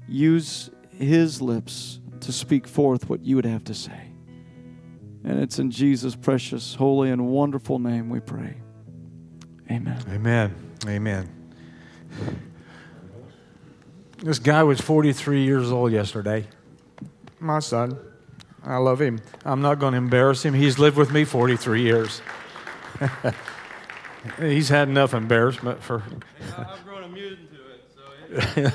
[0.06, 4.12] use his lips to speak forth what you would have to say.
[5.24, 8.56] And it's in Jesus' precious, holy, and wonderful name we pray.
[9.70, 10.02] Amen.
[10.10, 10.54] Amen.
[10.86, 11.39] Amen.
[14.18, 16.46] This guy was 43 years old yesterday.
[17.38, 17.98] My son.
[18.62, 19.20] I love him.
[19.44, 20.52] I'm not going to embarrass him.
[20.52, 22.20] He's lived with me 43 years.
[24.38, 26.02] He's had enough embarrassment for.
[26.58, 28.72] I've grown immune to it, so it,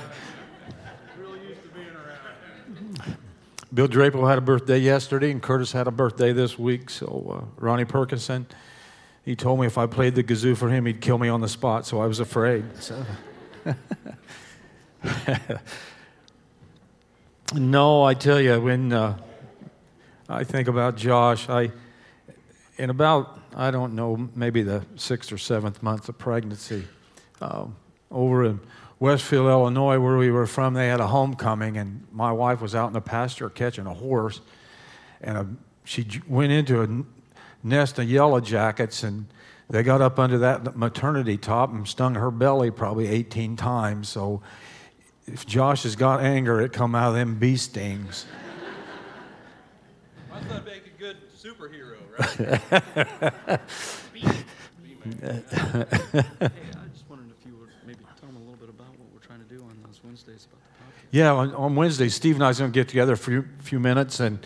[1.20, 3.18] really used to being around.
[3.72, 6.90] Bill Draper had a birthday yesterday, and Curtis had a birthday this week.
[6.90, 8.48] So uh, Ronnie Perkinson,
[9.26, 11.50] he told me if I played the kazoo for him, he'd kill me on the
[11.50, 11.88] spot.
[11.88, 12.64] So I was afraid.
[12.80, 13.04] So.
[17.56, 19.18] no, I tell you, when uh,
[20.30, 21.72] I think about Josh, I
[22.78, 26.86] in about I don't know maybe the sixth or seventh month of pregnancy,
[27.42, 27.76] um,
[28.12, 28.60] over in
[29.00, 32.88] Westfield, Illinois, where we were from, they had a homecoming, and my wife was out
[32.88, 34.42] in the pasture catching a horse,
[35.22, 35.48] and a,
[35.84, 36.88] she went into a
[37.66, 39.26] nest of yellow jackets, and
[39.70, 44.08] they got up under that maternity top and stung her belly probably 18 times.
[44.08, 44.42] So
[45.26, 48.26] if Josh has got anger, it come out of them bee stings.
[50.48, 52.30] That'd make a good superhero, right?
[53.46, 53.60] hey,
[55.16, 59.20] I just wondered if you would maybe tell them a little bit about what we're
[59.26, 61.08] trying to do on those Wednesdays about the podcast.
[61.12, 63.50] Yeah, on, on Wednesday, Steve and I are going to get together for a few,
[63.60, 64.46] few minutes and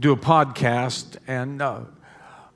[0.00, 1.16] do a podcast.
[1.28, 1.80] And uh,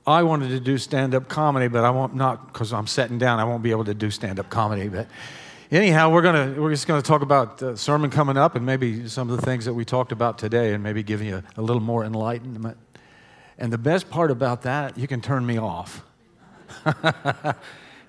[0.05, 3.39] I wanted to do stand up comedy, but I won't not because I'm sitting down.
[3.39, 4.87] I won't be able to do stand up comedy.
[4.87, 5.07] But
[5.69, 9.07] anyhow, we're gonna we're just going to talk about the sermon coming up and maybe
[9.07, 11.61] some of the things that we talked about today, and maybe give you a, a
[11.61, 12.77] little more enlightenment.
[13.59, 16.03] And the best part about that, you can turn me off.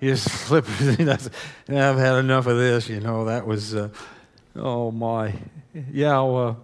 [0.00, 0.64] you just flip.
[0.80, 2.88] I've had enough of this.
[2.88, 3.74] You know that was.
[3.74, 3.90] Uh,
[4.56, 5.34] oh my,
[5.92, 6.22] yeah.
[6.22, 6.54] Uh,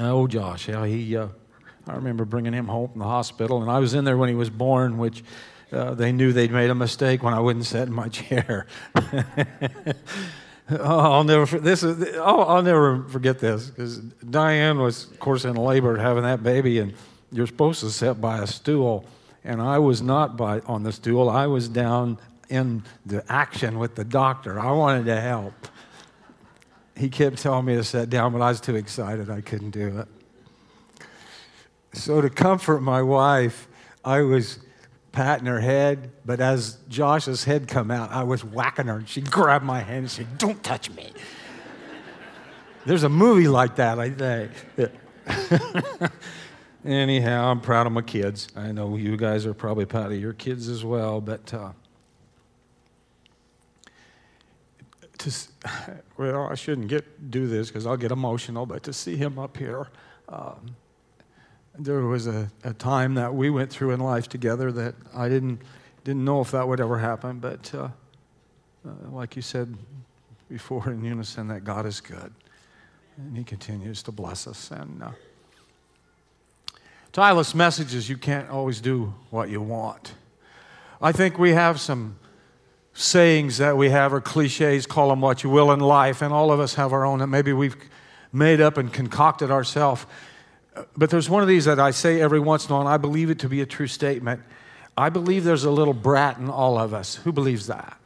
[0.00, 1.16] oh Josh, yeah, he.
[1.16, 1.28] Uh,
[1.86, 4.34] I remember bringing him home from the hospital, and I was in there when he
[4.34, 5.24] was born, which
[5.72, 8.66] uh, they knew they'd made a mistake when I wouldn't sit in my chair.
[10.70, 11.58] oh, I'll never.
[11.58, 12.16] This is.
[12.16, 16.78] Oh, I'll never forget this because Diane was, of course, in labor having that baby,
[16.78, 16.94] and
[17.32, 19.04] you're supposed to sit by a stool,
[19.44, 21.30] and I was not by on the stool.
[21.30, 22.18] I was down
[22.48, 24.58] in the action with the doctor.
[24.58, 25.54] I wanted to help.
[26.96, 29.30] He kept telling me to sit down, but I was too excited.
[29.30, 30.08] I couldn't do it.
[31.92, 33.68] So, to comfort my wife,
[34.04, 34.60] I was
[35.12, 39.20] patting her head, but as Josh's head come out, I was whacking her, and she
[39.20, 41.12] grabbed my hand and said, Don't touch me.
[42.86, 44.52] There's a movie like that, I think.
[46.84, 48.48] Anyhow, I'm proud of my kids.
[48.56, 51.72] I know you guys are probably proud of your kids as well, but uh,
[55.18, 55.34] to,
[56.16, 59.56] well, I shouldn't get do this because I'll get emotional, but to see him up
[59.56, 59.88] here,
[60.28, 60.76] um,
[61.78, 65.60] there was a, a time that we went through in life together that I didn't
[66.04, 67.88] didn't know if that would ever happen, but uh,
[68.86, 69.76] uh, like you said
[70.48, 72.32] before in unison, that God is good,
[73.16, 74.70] and He continues to bless us.
[74.70, 75.10] And uh,
[77.12, 80.14] Tyler's message is you can't always do what you want.
[81.02, 82.18] I think we have some
[82.92, 86.50] sayings that we have or cliches, call them what you will in life, and all
[86.50, 87.76] of us have our own that maybe we've
[88.32, 90.06] made up and concocted ourselves.
[90.96, 92.96] But there's one of these that I say every once in a while, and I
[92.96, 94.40] believe it to be a true statement.
[94.96, 97.16] I believe there's a little brat in all of us.
[97.16, 97.96] Who believes that?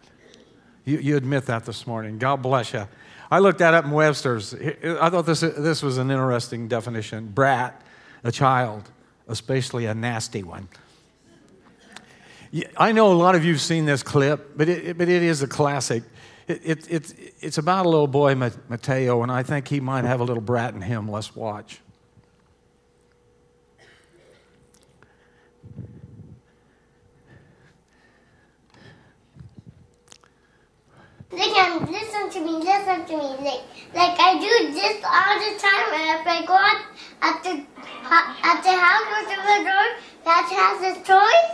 [0.85, 2.19] You, you admit that this morning.
[2.19, 2.87] God bless you.
[3.31, 4.55] I looked that up in Webster's.
[4.55, 7.29] I thought this, this was an interesting definition.
[7.29, 7.81] Brat,
[8.23, 8.91] a child,
[9.29, 10.69] especially a nasty one.
[12.77, 15.43] I know a lot of you have seen this clip, but it, but it is
[15.43, 16.05] a classic.
[16.47, 20.21] It, it, it's, it's about a little boy, Mateo, and I think he might have
[20.21, 21.11] a little brat in him.
[21.11, 21.81] Let's watch.
[31.35, 33.29] Listen, listen to me, listen to me.
[33.45, 33.63] Like,
[33.95, 35.89] like I do this all the time.
[35.99, 36.81] And if I go out
[37.23, 37.53] at the
[38.45, 39.87] at the house with the door,
[40.25, 41.47] Matthew has his toys,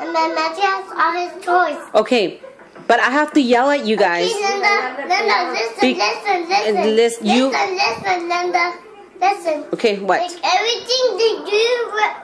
[0.00, 1.80] and then Matthew has all his toys.
[1.94, 2.40] Okay,
[2.86, 4.30] but I have to yell at you guys.
[4.30, 4.74] Okay, Linda,
[5.06, 8.72] Linda, listen, Be- listen, listen, uh, lis- you- listen, listen, Linda,
[9.20, 9.64] listen.
[9.74, 10.20] Okay, what?
[10.20, 11.66] Like everything they do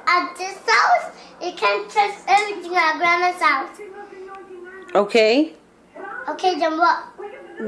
[0.07, 3.71] at this house, you can't trust everything at Grandma's house.
[4.95, 5.53] Okay,
[6.29, 7.05] Okay, then what?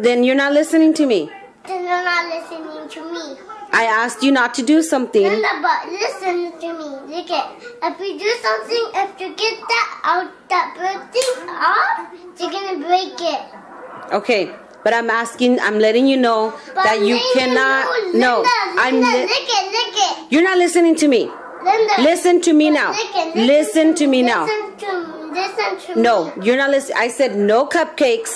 [0.03, 1.31] then you're not listening to me.
[1.67, 3.37] Then you're not listening to me.
[3.73, 5.23] I asked you not to do something.
[5.23, 7.17] Linda, but listen to me.
[7.17, 7.47] Look at
[7.83, 12.09] if you do something, if you get that out, that thing off,
[12.41, 13.43] you're gonna break it.
[14.15, 14.55] Okay,
[14.85, 18.15] but I'm asking, I'm letting you know But that you Linda, cannot.
[18.15, 18.95] no, No, Linda, I'm.
[18.95, 19.95] Li- look it, look
[20.27, 20.33] it.
[20.33, 21.29] You're not listening to me.
[21.63, 22.93] Linda, Listen to me now.
[22.95, 24.45] it, Listen to me now.
[24.47, 26.47] Listen to, listen to No, me.
[26.47, 26.97] you're not listening.
[26.99, 28.33] I said no cupcakes,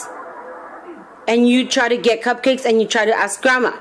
[1.26, 3.72] and you try to get cupcakes, and you try to ask grandma.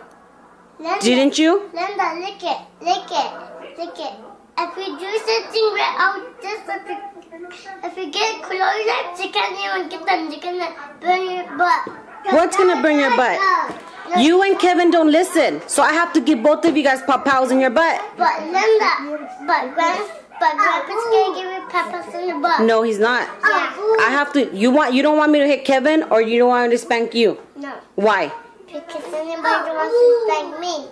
[0.79, 1.69] Linda, Didn't you?
[1.73, 4.13] Linda, look it, look it, look it.
[4.61, 6.59] If we do something right out this,
[7.83, 10.29] if we get close, you can't even get them.
[10.31, 11.87] You're gonna burn your butt.
[12.31, 13.39] What's gonna burn your butt?
[14.09, 17.01] No, You and Kevin don't listen, so I have to give both of you guys
[17.03, 18.01] pop pows in your butt.
[18.17, 20.03] But Linda, but Grand,
[20.39, 22.61] but Grandpa's gonna give peppers in the butt.
[22.61, 23.27] No, he's not.
[23.43, 23.75] Yeah.
[23.99, 24.53] I have to.
[24.55, 24.93] You want?
[24.93, 27.37] You don't want me to hit Kevin, or you don't want me to spank you?
[27.55, 28.31] No, Why?
[28.67, 30.87] because anybody wants to spank me.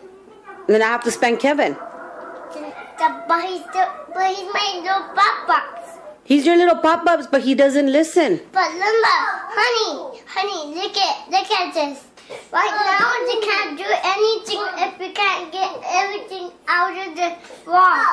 [0.68, 1.76] Then I have to spank Kevin.
[3.28, 6.00] But he's still, but he's my little pop box.
[6.24, 8.42] He's your little pop ups, but he doesn't listen.
[8.52, 9.16] But Linda,
[9.54, 12.04] honey, honey, look at, look at this.
[12.52, 17.36] Right now, they can't do anything if we can't get everything out of the
[17.70, 18.04] wall.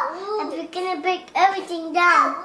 [0.40, 2.36] If we're gonna break everything down.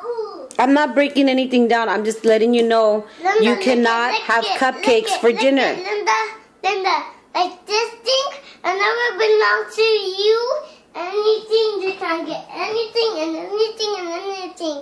[0.58, 1.90] I'm not breaking anything down.
[1.90, 5.40] I'm just letting you know Linda, you cannot it, have it, cupcakes it, for look
[5.40, 5.74] dinner.
[5.74, 6.20] Linda,
[6.64, 7.04] Linda,
[7.36, 8.28] like this thing,
[8.64, 10.80] I never belong to you.
[10.96, 11.80] anything.
[11.82, 14.82] They can't get anything and anything and anything.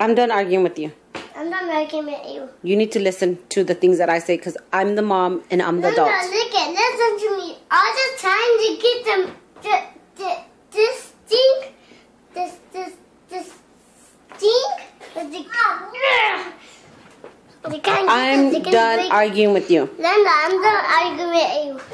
[0.00, 0.92] I'm done arguing with you.
[1.42, 2.48] I'm not arguing with you.
[2.62, 5.60] You need to listen to the things that I say because I'm the mom and
[5.60, 6.30] I'm the Linda, adult.
[6.30, 7.56] look at, listen to me.
[7.68, 9.76] All the time to get them, the,
[10.22, 10.36] the,
[10.70, 11.72] this thing,
[12.32, 12.92] this, this,
[13.28, 13.48] this
[14.38, 14.70] thing,
[15.14, 15.48] but they, they
[17.80, 19.90] can't get I'm this, they can't done break- arguing with you.
[19.98, 21.90] Linda, I'm done arguing with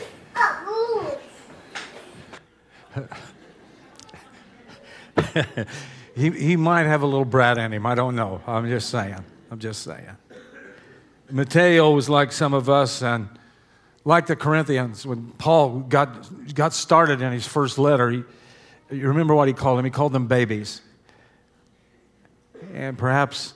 [5.57, 5.65] you.
[6.19, 7.87] He, he might have a little brat in him.
[7.87, 8.41] I don't know.
[8.45, 9.25] I'm just saying.
[9.51, 10.17] I'm just saying.
[11.31, 13.29] Mateo was like some of us, and
[14.05, 18.25] like the Corinthians, when Paul got, got started in his first letter, he,
[18.91, 19.85] you remember what he called them?
[19.85, 20.81] He called them babies.
[22.73, 23.55] And perhaps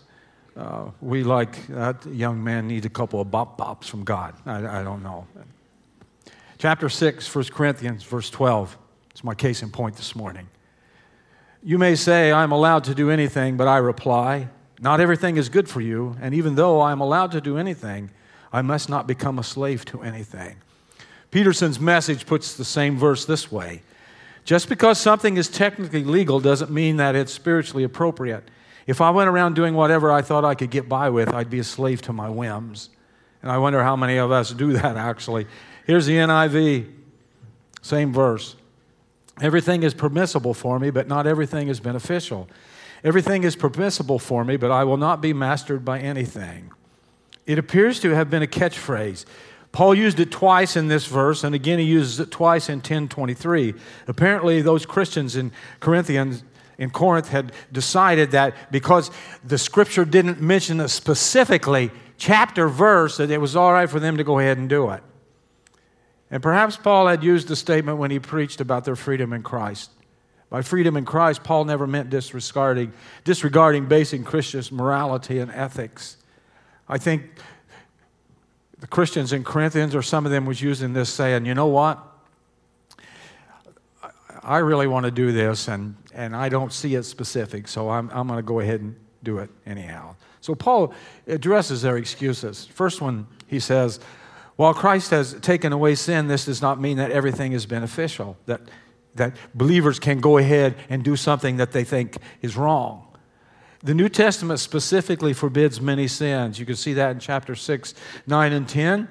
[0.57, 4.34] uh, we, like that young man, need a couple of bop bops from God.
[4.45, 5.26] I, I don't know.
[6.59, 8.78] Chapter 6, 1 Corinthians, verse 12.
[9.11, 10.49] It's my case in point this morning.
[11.62, 14.49] You may say, I'm allowed to do anything, but I reply,
[14.83, 18.11] Not everything is good for you, and even though I am allowed to do anything,
[18.53, 20.57] I must not become a slave to anything.
[21.30, 23.83] Peterson's message puts the same verse this way
[24.45, 28.43] Just because something is technically legal doesn't mean that it's spiritually appropriate.
[28.89, 31.61] If I went around doing whatever I thought I could get by with, I'd be
[31.61, 32.91] a slave to my whims.
[33.41, 35.47] And I wonder how many of us do that actually.
[35.87, 36.93] Here's the NIV,
[37.83, 38.57] same verse.
[39.41, 42.49] Everything is permissible for me, but not everything is beneficial.
[43.05, 46.70] Everything is permissible for me, but I will not be mastered by anything.
[47.46, 49.24] It appears to have been a catchphrase.
[49.72, 53.74] Paul used it twice in this verse, and again he uses it twice in 1023.
[54.07, 55.50] Apparently, those Christians in
[55.80, 56.44] Corinthians
[56.78, 59.11] in Corinth had decided that because
[59.42, 64.16] the scripture didn't mention it specifically, chapter verse, that it was all right for them
[64.16, 65.03] to go ahead and do it.
[66.30, 69.90] And perhaps Paul had used the statement when he preached about their freedom in Christ.
[70.53, 72.92] By freedom in Christ, Paul never meant disregarding,
[73.24, 76.18] disregarding basic Christian morality and ethics.
[76.86, 77.22] I think
[78.78, 82.07] the Christians in Corinthians, or some of them, was using this saying, you know what?
[84.42, 88.11] I really want to do this, and, and I don't see it specific, so I'm,
[88.11, 90.16] I'm going to go ahead and do it anyhow.
[90.42, 90.92] So Paul
[91.26, 92.66] addresses their excuses.
[92.66, 94.00] First one, he says,
[94.57, 98.61] while Christ has taken away sin, this does not mean that everything is beneficial, that,
[99.15, 103.07] that believers can go ahead and do something that they think is wrong.
[103.83, 106.59] The New Testament specifically forbids many sins.
[106.59, 107.95] You can see that in chapter 6,
[108.27, 109.09] 9, and 10.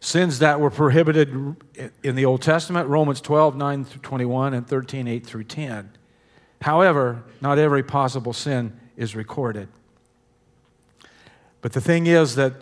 [0.00, 1.56] Sins that were prohibited
[2.04, 5.90] in the Old Testament, Romans 12, 9 through 21, and 13, 8 through 10.
[6.62, 9.68] However, not every possible sin is recorded.
[11.60, 12.54] But the thing is that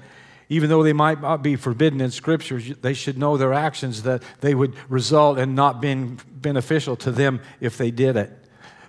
[0.49, 4.23] even though they might not be forbidden in scriptures, they should know their actions that
[4.41, 8.33] they would result in not being beneficial to them if they did it.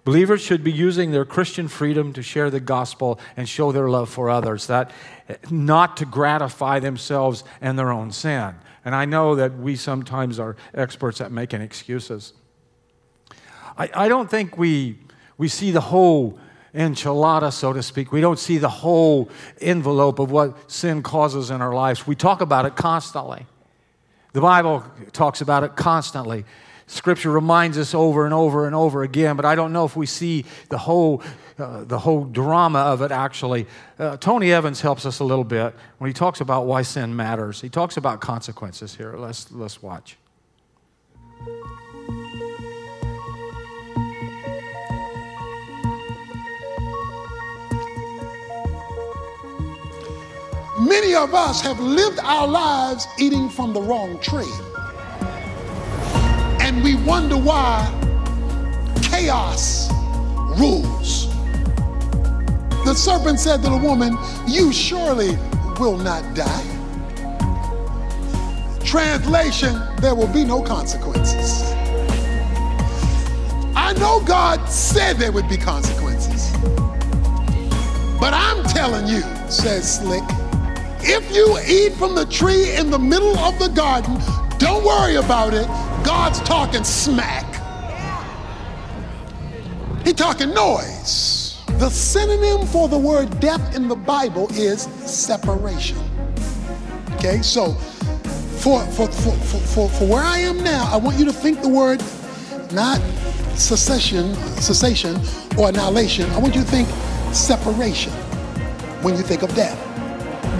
[0.03, 4.09] Believers should be using their Christian freedom to share the gospel and show their love
[4.09, 4.91] for others, that
[5.49, 8.55] not to gratify themselves and their own sin.
[8.85, 12.31] And I know that we sometimes are experts at making excuses.
[13.77, 14.99] I, I don't think we,
[15.37, 16.39] we see the whole
[16.77, 18.11] enchilada, so to speak.
[18.11, 22.05] We don't see the whole envelope of what sin causes in our lives.
[22.05, 23.45] We talk about it constantly.
[24.33, 26.45] The Bible talks about it constantly.
[26.85, 30.05] Scripture reminds us over and over and over again, but I don't know if we
[30.05, 31.21] see the whole,
[31.59, 33.67] uh, the whole drama of it actually.
[33.99, 37.59] Uh, Tony Evans helps us a little bit when he talks about why sin matters.
[37.59, 39.15] He talks about consequences here.
[39.17, 40.17] Let's, let's watch.
[50.79, 54.51] Many of us have lived our lives eating from the wrong tree.
[56.61, 57.89] And we wonder why
[59.01, 59.89] chaos
[60.59, 61.33] rules.
[62.85, 64.15] The serpent said to the woman,
[64.47, 65.35] You surely
[65.79, 66.63] will not die.
[68.85, 71.63] Translation, there will be no consequences.
[73.75, 76.51] I know God said there would be consequences.
[78.19, 80.23] But I'm telling you, says Slick,
[81.09, 84.17] if you eat from the tree in the middle of the garden,
[84.57, 85.67] don't worry about it.
[86.05, 87.45] God's talking smack.
[90.05, 91.61] He talking noise.
[91.79, 95.97] The synonym for the word death in the Bible is separation.
[97.15, 97.73] Okay, so
[98.61, 101.69] for, for, for, for, for, where I am now, I want you to think the
[101.69, 102.01] word
[102.71, 102.99] not
[103.55, 105.19] secession, cessation
[105.57, 106.29] or annihilation.
[106.31, 106.87] I want you to think
[107.33, 108.13] separation
[109.03, 109.86] when you think of death.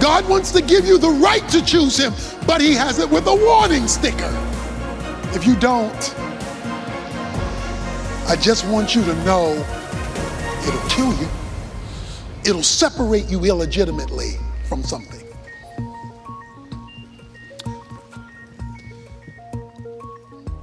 [0.00, 2.12] God wants to give you the right to choose him,
[2.46, 4.30] but he has it with a warning sticker.
[5.34, 6.14] If you don't,
[8.28, 9.52] I just want you to know
[10.66, 11.28] it'll kill you.
[12.44, 14.36] It'll separate you illegitimately
[14.68, 15.26] from something.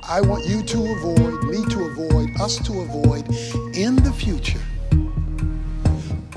[0.07, 3.27] I want you to avoid, me to avoid, us to avoid
[3.75, 4.61] in the future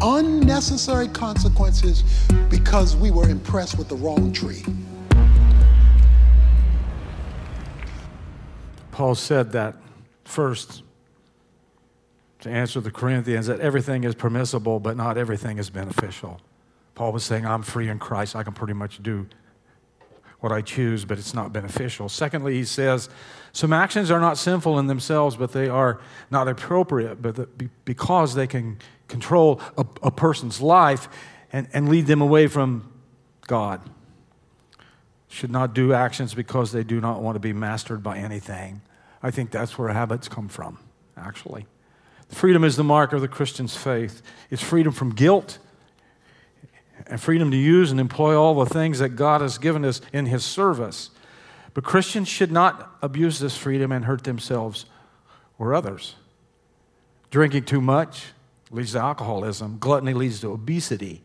[0.03, 2.05] unnecessary consequences
[2.49, 4.64] because we were impressed with the wrong tree.
[8.90, 9.76] Paul said that
[10.24, 10.82] first
[12.40, 16.40] to answer the Corinthians that everything is permissible, but not everything is beneficial.
[16.94, 18.34] Paul was saying, I'm free in Christ.
[18.34, 19.26] I can pretty much do
[20.40, 22.09] what I choose, but it's not beneficial.
[22.09, 23.09] Secondly, he says,
[23.53, 28.46] some actions are not sinful in themselves, but they are not appropriate, but because they
[28.46, 28.78] can
[29.09, 31.09] control a, a person's life
[31.52, 32.92] and, and lead them away from
[33.46, 33.80] God.
[35.28, 38.82] Should not do actions because they do not want to be mastered by anything.
[39.22, 40.78] I think that's where habits come from,
[41.16, 41.66] actually.
[42.28, 44.22] Freedom is the mark of the Christian's faith.
[44.50, 45.59] It's freedom from guilt
[47.06, 50.26] and freedom to use and employ all the things that God has given us in
[50.26, 51.11] His service.
[51.74, 54.86] But Christians should not abuse this freedom and hurt themselves
[55.59, 56.16] or others.
[57.30, 58.26] Drinking too much
[58.71, 61.23] leads to alcoholism, gluttony leads to obesity.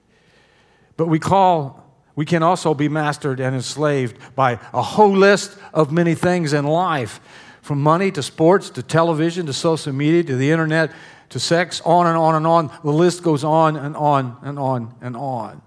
[0.97, 1.83] But we call,
[2.15, 6.65] we can also be mastered and enslaved by a whole list of many things in
[6.65, 7.19] life
[7.61, 10.91] from money to sports to television to social media to the internet
[11.33, 12.71] to sex, on and on and on.
[12.83, 15.63] The list goes on and on and on and on.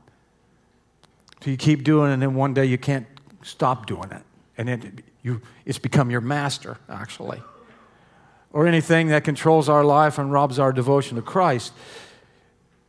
[1.42, 3.06] So you keep doing it, and then one day you can't
[3.42, 4.22] stop doing it.
[4.56, 7.42] And then you, it's become your master, actually.
[8.56, 11.74] Or anything that controls our life and robs our devotion to Christ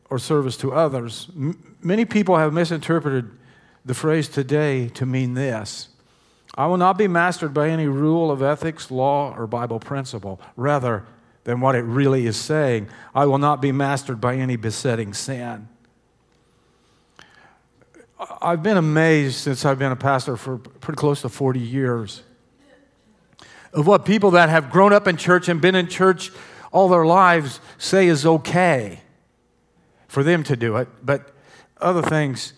[0.09, 1.27] or service to others.
[1.35, 3.29] M- many people have misinterpreted
[3.83, 5.89] the phrase today to mean this
[6.55, 10.39] I will not be mastered by any rule of ethics, law, or Bible principle.
[10.55, 11.03] Rather,
[11.47, 12.89] than what it really is saying.
[13.15, 15.69] I will not be mastered by any besetting sin.
[18.41, 22.23] I've been amazed since I've been a pastor for pretty close to 40 years
[23.77, 26.31] of what people that have grown up in church and been in church
[26.71, 29.01] all their lives say is okay
[30.07, 31.31] for them to do it, but
[31.79, 32.53] other things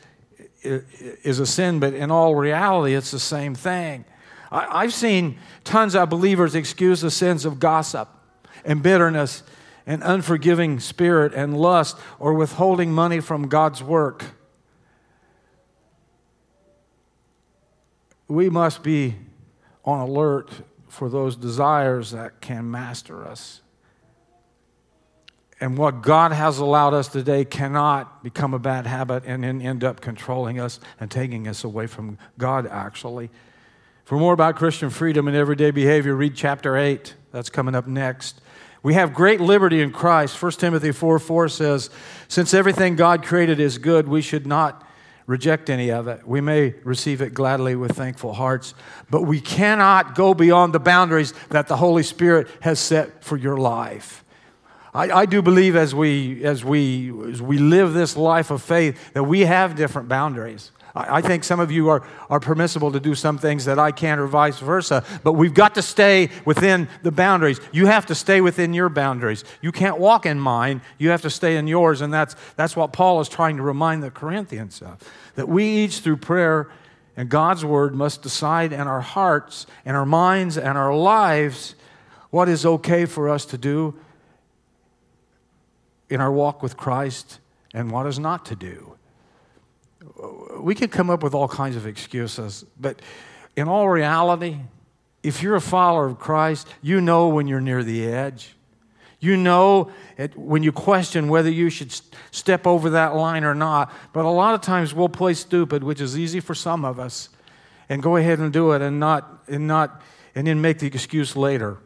[0.64, 4.06] is a sin, but in all reality, it's the same thing.
[4.50, 8.08] I've seen tons of believers excuse the sins of gossip
[8.64, 9.44] and bitterness
[9.86, 14.24] and unforgiving spirit and lust or withholding money from God's work.
[18.30, 19.16] We must be
[19.84, 20.50] on alert
[20.90, 23.62] for those desires that can master us.
[25.62, 29.84] And what God has allowed us today cannot become a bad habit and then end
[29.84, 33.30] up controlling us and taking us away from God, actually.
[34.06, 37.14] For more about Christian freedom and everyday behavior, read chapter 8.
[37.32, 38.42] That's coming up next.
[38.82, 40.42] We have great liberty in Christ.
[40.42, 41.90] 1 Timothy 4 4 says,
[42.30, 44.89] Since everything God created is good, we should not
[45.30, 46.28] reject any of it.
[46.28, 48.74] We may receive it gladly with thankful hearts,
[49.12, 53.56] but we cannot go beyond the boundaries that the Holy Spirit has set for your
[53.56, 54.26] life.
[54.92, 59.14] I, I do believe as we, as, we, as we live this life of faith
[59.14, 60.72] that we have different boundaries.
[60.96, 64.20] I think some of you are, are permissible to do some things that I can't,
[64.20, 67.60] or vice versa, but we've got to stay within the boundaries.
[67.72, 69.44] You have to stay within your boundaries.
[69.62, 72.92] You can't walk in mine, you have to stay in yours, and that's, that's what
[72.92, 74.98] Paul is trying to remind the Corinthians of.
[75.36, 76.70] That we each, through prayer
[77.16, 81.76] and God's word, must decide in our hearts and our minds and our lives
[82.32, 83.96] what is okay for us to do
[86.10, 87.40] in our walk with Christ
[87.74, 88.96] and what is not to do
[90.60, 93.02] we could come up with all kinds of excuses, but
[93.56, 94.58] in all reality,
[95.24, 98.56] if you're a follower of Christ, you know when you're near the edge.
[99.20, 101.94] You know it, when you question whether you should
[102.32, 103.94] step over that line or not.
[104.14, 107.28] But a lot of times we'll play stupid, which is easy for some of us,
[107.90, 110.02] and go ahead and do it and not, and not,
[110.36, 111.80] and then make the excuse later.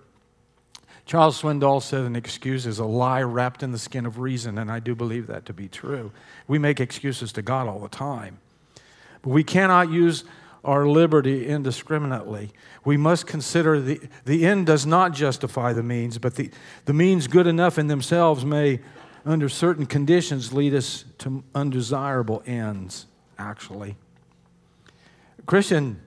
[1.06, 4.72] Charles Swindoll said an excuse is a lie wrapped in the skin of reason, and
[4.72, 6.12] I do believe that to be true.
[6.47, 8.39] We make excuses to God all the time.
[9.22, 10.24] But we cannot use
[10.64, 12.51] our liberty indiscriminately.
[12.86, 16.51] We must consider the, the end does not justify the means, but the,
[16.86, 18.80] the means good enough in themselves may,
[19.26, 23.97] under certain conditions, lead us to undesirable ends, actually.
[25.39, 26.01] A Christian,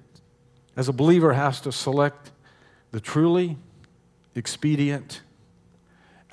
[0.74, 2.32] as a believer, has to select
[2.92, 3.58] the truly
[4.36, 5.22] expedient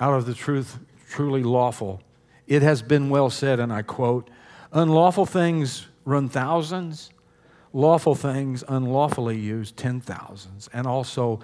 [0.00, 0.78] out of the truth,
[1.10, 2.02] truly lawful.
[2.46, 4.28] It has been well said, and I quote,
[4.72, 7.10] unlawful things run thousands,
[7.72, 10.68] lawful things unlawfully use ten thousands.
[10.72, 11.40] And also,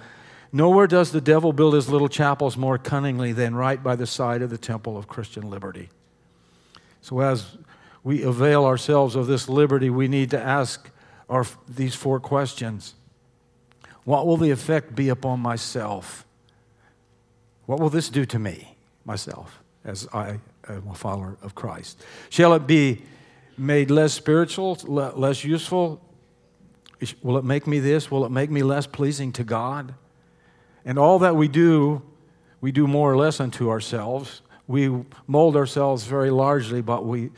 [0.53, 4.41] Nowhere does the devil build his little chapels more cunningly than right by the side
[4.41, 5.89] of the temple of Christian liberty.
[7.01, 7.57] So, as
[8.03, 10.89] we avail ourselves of this liberty, we need to ask
[11.29, 12.95] our, these four questions
[14.03, 16.25] What will the effect be upon myself?
[17.71, 22.03] What will this do to me, myself, as I am a follower of Christ?
[22.29, 23.01] Shall it be
[23.57, 26.01] made less spiritual, less useful?
[27.23, 28.11] Will it make me this?
[28.11, 29.93] Will it make me less pleasing to God?
[30.83, 32.01] And all that we do,
[32.59, 34.41] we do more or less unto ourselves.
[34.67, 37.29] We mold ourselves very largely by we,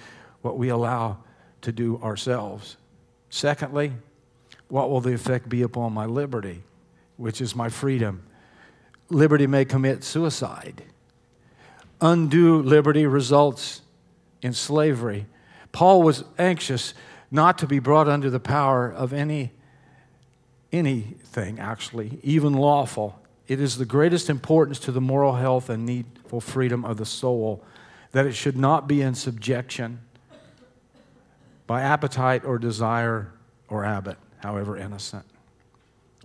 [0.41, 1.19] what we allow
[1.61, 2.77] to do ourselves.
[3.29, 3.93] Secondly,
[4.67, 6.63] what will the effect be upon my liberty,
[7.17, 8.23] which is my freedom?
[9.13, 10.83] Liberty may commit suicide.
[12.01, 13.81] Undue liberty results
[14.41, 15.27] in slavery.
[15.71, 16.93] Paul was anxious
[17.31, 19.51] not to be brought under the power of any
[20.71, 23.19] anything actually, even lawful.
[23.47, 27.63] It is the greatest importance to the moral health and needful freedom of the soul
[28.11, 29.99] that it should not be in subjection
[31.67, 33.31] by appetite or desire
[33.67, 35.25] or habit, however innocent.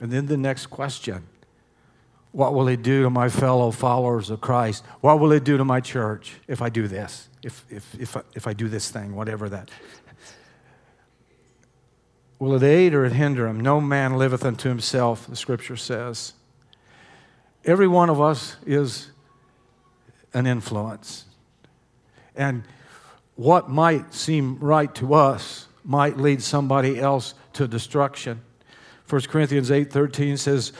[0.00, 1.26] And then the next question
[2.32, 4.84] What will it do to my fellow followers of Christ?
[5.00, 7.28] What will it do to my church if I do this?
[7.42, 9.70] If, if, if, I, if I do this thing, whatever that.
[12.38, 13.60] Will it aid or it hinder him?
[13.60, 16.34] No man liveth unto himself, the scripture says.
[17.64, 19.10] Every one of us is
[20.34, 21.24] an influence.
[22.36, 22.62] And
[23.34, 28.42] what might seem right to us might lead somebody else to destruction.
[29.08, 30.72] 1 Corinthians 8:13 says,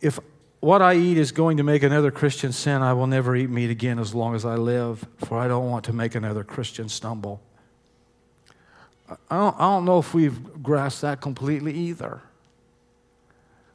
[0.00, 0.18] "If
[0.66, 3.70] what I eat is going to make another Christian sin, I will never eat meat
[3.70, 7.40] again as long as I live, for I don't want to make another Christian stumble."
[9.08, 12.20] I don't, I don't know if we've grasped that completely either.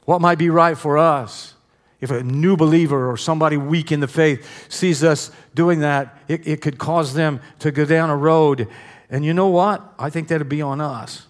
[0.04, 1.54] What might be right for us?
[2.02, 6.46] If a new believer or somebody weak in the faith sees us doing that, it,
[6.46, 8.68] it could cause them to go down a road.
[9.10, 9.82] And you know what?
[9.98, 11.28] I think that'd be on us.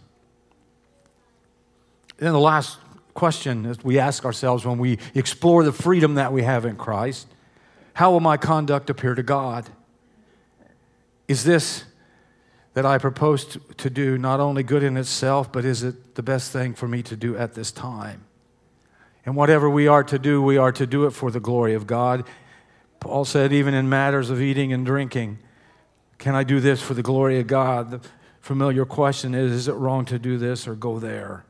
[2.17, 2.79] Then the last
[3.13, 7.27] question that we ask ourselves when we explore the freedom that we have in Christ
[7.93, 9.69] how will my conduct appear to God?
[11.27, 11.85] Is this
[12.73, 16.51] that I propose to, do not only good in itself, but is it the best
[16.53, 18.23] thing for me to do at this time?
[19.25, 21.85] And whatever we are to do, we are to do it for the glory of
[21.85, 22.25] God.
[23.01, 25.39] Paul said, even in matters of eating and drinking,
[26.17, 27.91] can I do this for the glory of God?
[27.91, 28.01] The
[28.39, 31.43] familiar question is is it wrong to do this or go there?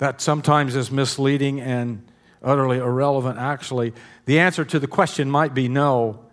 [0.00, 2.04] That sometimes is misleading and
[2.42, 3.92] utterly irrelevant, actually.
[4.26, 6.24] The answer to the question might be no.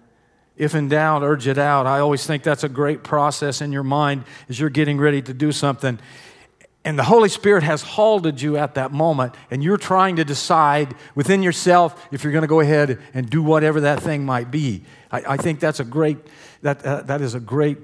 [0.55, 1.86] If in doubt, urge it out.
[1.86, 5.34] I always think that's a great process in your mind as you're getting ready to
[5.34, 5.99] do something
[6.88, 10.95] and the Holy Spirit has halted you at that moment, and you're trying to decide
[11.15, 14.84] within yourself if you're going to go ahead and do whatever that thing might be.
[15.11, 16.18] I, I think that's a great,
[16.61, 17.80] that, uh, that is a great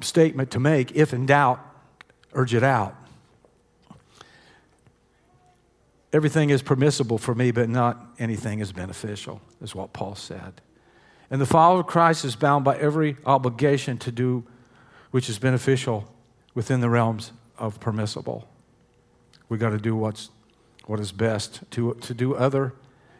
[0.00, 0.96] statement to make.
[0.96, 1.60] If in doubt,
[2.32, 2.96] urge it out.
[6.12, 10.60] Everything is permissible for me, but not anything is beneficial, is what Paul said.
[11.30, 14.44] And the follower of Christ is bound by every obligation to do
[15.10, 16.10] which is beneficial
[16.54, 18.48] within the realms of permissible.
[19.48, 20.30] We got to do what's
[20.88, 21.60] what is best.
[21.72, 22.72] To, to do other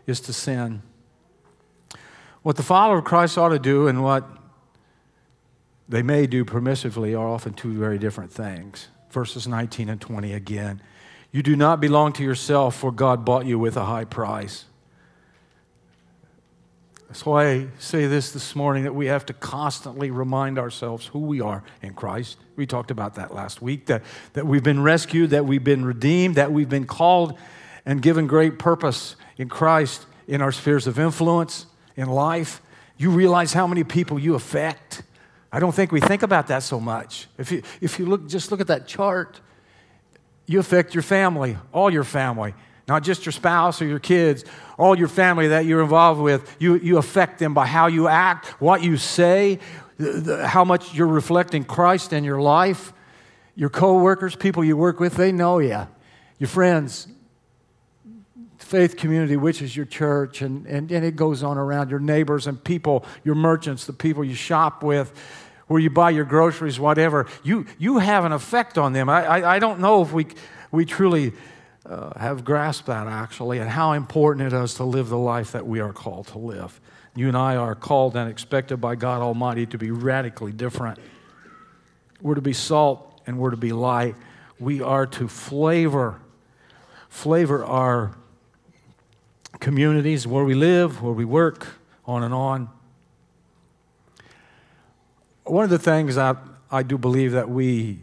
[0.07, 0.83] is to sin.
[2.43, 4.27] What the follower of Christ ought to do and what
[5.87, 8.89] they may do permissively are often two very different things.
[9.11, 10.81] Verses 19 and 20 again.
[11.31, 14.65] You do not belong to yourself, for God bought you with a high price.
[17.09, 21.21] That's why I say this this morning that we have to constantly remind ourselves who
[21.21, 22.37] we are in Christ.
[22.57, 24.03] We talked about that last week that,
[24.35, 27.39] that we've been rescued, that we've been redeemed, that we've been called
[27.87, 31.65] and given great purpose in Christ in our spheres of influence
[31.97, 32.61] in life.
[32.99, 35.03] You realize how many people you affect.
[35.51, 37.27] I don't think we think about that so much.
[37.39, 39.41] If you, if you look, just look at that chart,
[40.49, 42.55] you affect your family, all your family
[42.89, 44.45] not just your spouse or your kids,
[44.79, 46.57] all your family that you're involved with.
[46.59, 49.59] You, you affect them by how you act, what you say,
[50.45, 52.95] how much you're reflecting Christ in your life.
[53.55, 55.87] Your coworkers, people you work with, they know you.
[56.39, 57.09] Your friends,
[58.57, 62.47] faith community, which is your church, and, and, and it goes on around your neighbors
[62.47, 65.13] and people, your merchants, the people you shop with,
[65.69, 67.27] where you buy your groceries, whatever.
[67.45, 69.09] You, you have an effect on them.
[69.09, 70.27] I, I, I don't know if we,
[70.73, 71.33] we truly
[71.87, 75.67] uh, have grasped that actually and how important it is to live the life that
[75.67, 76.81] we are called to live.
[77.15, 80.99] You and I are called and expected by God Almighty to be radically different.
[82.21, 84.15] We're to be salt and we're to be light.
[84.59, 86.21] We are to flavor,
[87.09, 88.17] flavor our
[89.61, 91.67] communities, where we live, where we work,
[92.07, 92.71] on and on.
[95.49, 96.37] One of the things I,
[96.71, 98.01] I do believe that we,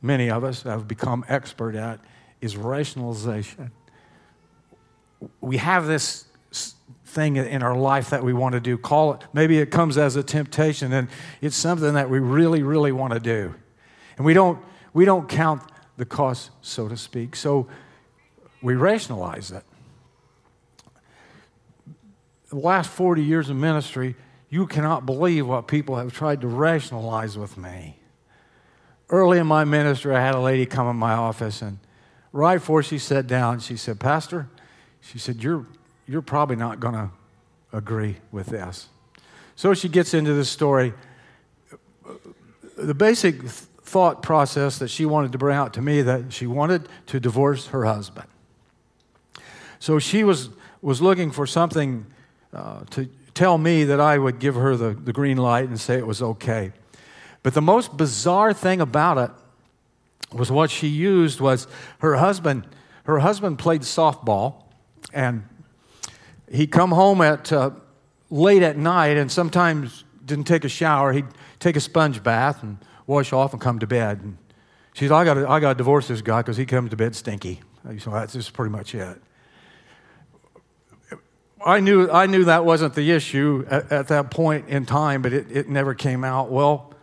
[0.00, 2.00] many of us, have become expert at
[2.40, 3.72] is rationalization.
[5.40, 6.26] We have this
[7.04, 8.78] thing in our life that we want to do.
[8.78, 11.08] Call it, maybe it comes as a temptation and
[11.40, 13.54] it's something that we really, really want to do.
[14.16, 14.62] And we don't,
[14.92, 15.62] we don't count
[15.96, 17.34] the cost, so to speak.
[17.34, 17.66] So
[18.62, 19.64] we rationalize it.
[22.50, 24.14] The last 40 years of ministry,
[24.50, 27.96] you cannot believe what people have tried to rationalize with me.
[29.08, 31.78] Early in my ministry, I had a lady come in my office, and
[32.32, 34.48] right before she sat down, she said, Pastor,
[35.00, 35.66] she said, You're,
[36.06, 37.10] you're probably not going to
[37.72, 38.88] agree with this.
[39.54, 40.94] So she gets into the story.
[42.76, 46.88] The basic thought process that she wanted to bring out to me that she wanted
[47.06, 48.26] to divorce her husband.
[49.78, 50.50] So she was,
[50.82, 52.06] was looking for something
[52.52, 53.08] uh, to
[53.40, 56.20] tell me that I would give her the, the green light and say it was
[56.20, 56.72] okay.
[57.42, 59.30] But the most bizarre thing about it
[60.36, 61.66] was what she used was
[62.00, 62.66] her husband.
[63.04, 64.64] Her husband played softball,
[65.14, 65.44] and
[66.52, 67.70] he'd come home at uh,
[68.28, 71.14] late at night, and sometimes didn't take a shower.
[71.14, 71.24] He'd
[71.60, 72.76] take a sponge bath and
[73.06, 74.20] wash off and come to bed.
[74.20, 74.36] And
[74.92, 77.16] she said, "I got I got to divorce this guy because he comes to bed
[77.16, 77.62] stinky."
[78.00, 79.18] So that's just pretty much it.
[81.64, 85.32] I knew, I knew that wasn't the issue at, at that point in time, but
[85.32, 86.50] it, it never came out.
[86.50, 86.94] Well,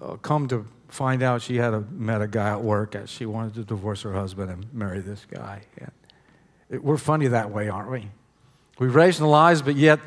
[0.00, 3.26] uh, come to find out she had a, met a guy at work that she
[3.26, 5.62] wanted to divorce her husband and marry this guy.
[5.78, 5.90] And
[6.70, 8.08] it, we're funny that way, aren't we?
[8.78, 10.00] We rationalize, but yet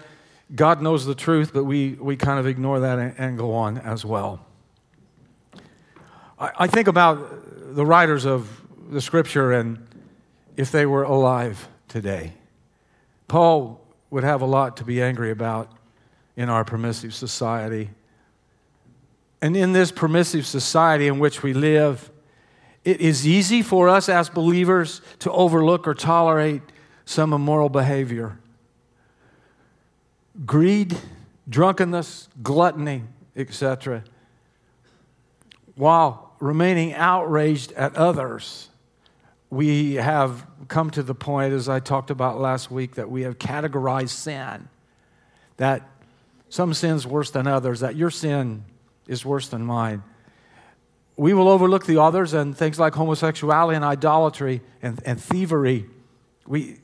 [0.56, 3.78] God knows the truth, but we, we kind of ignore that and, and go on
[3.78, 4.46] as well.
[6.40, 8.50] I, I think about the writers of
[8.90, 9.86] the scripture and
[10.58, 12.34] if they were alive today.
[13.30, 15.72] Paul would have a lot to be angry about
[16.36, 17.92] in our permissive society.
[19.42, 22.12] And in this permissive society in which we live,
[22.84, 26.62] it is easy for us as believers to overlook or tolerate
[27.06, 28.40] some immoral behavior.
[30.46, 30.98] Greed,
[31.48, 33.04] drunkenness, gluttony,
[33.36, 34.04] etc.,
[35.76, 38.69] while remaining outraged at others
[39.50, 43.40] we have come to the point, as I talked about last week, that we have
[43.40, 44.70] categorized sin.
[45.58, 45.90] That
[46.50, 48.66] some sin's worse than others, that your sin
[49.08, 50.04] is worse than mine.
[51.18, 55.88] We will overlook the others and things like homosexuality and idolatry and, and thievery.
[56.48, 56.78] We,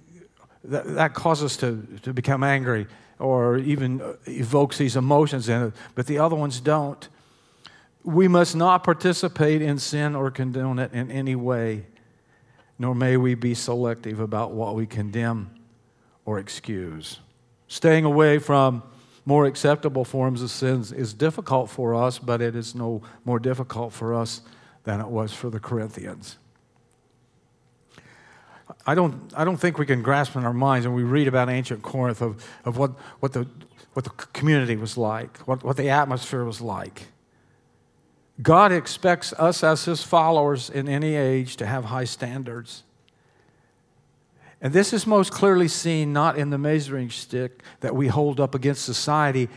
[0.66, 2.88] that, that causes us to, to become angry
[3.18, 7.08] or even evokes these emotions in it, but the other ones don't.
[8.04, 11.86] We must not participate in sin or condone it in any way
[12.78, 15.50] nor may we be selective about what we condemn
[16.26, 17.20] or excuse.
[17.68, 18.84] Staying away from
[19.26, 23.92] more acceptable forms of sins is difficult for us, but it is no more difficult
[23.92, 24.42] for us
[24.84, 26.38] than it was for the Corinthians.
[28.86, 31.50] I don't, I don't think we can grasp in our minds, and we read about
[31.50, 33.48] ancient Corinth of, of what, what, the,
[33.94, 37.08] what the community was like, what, what the atmosphere was like.
[38.42, 42.84] God expects us as his followers in any age to have high standards.
[44.62, 48.56] And this is most clearly seen not in the measuring stick that we hold up
[48.56, 49.48] against society,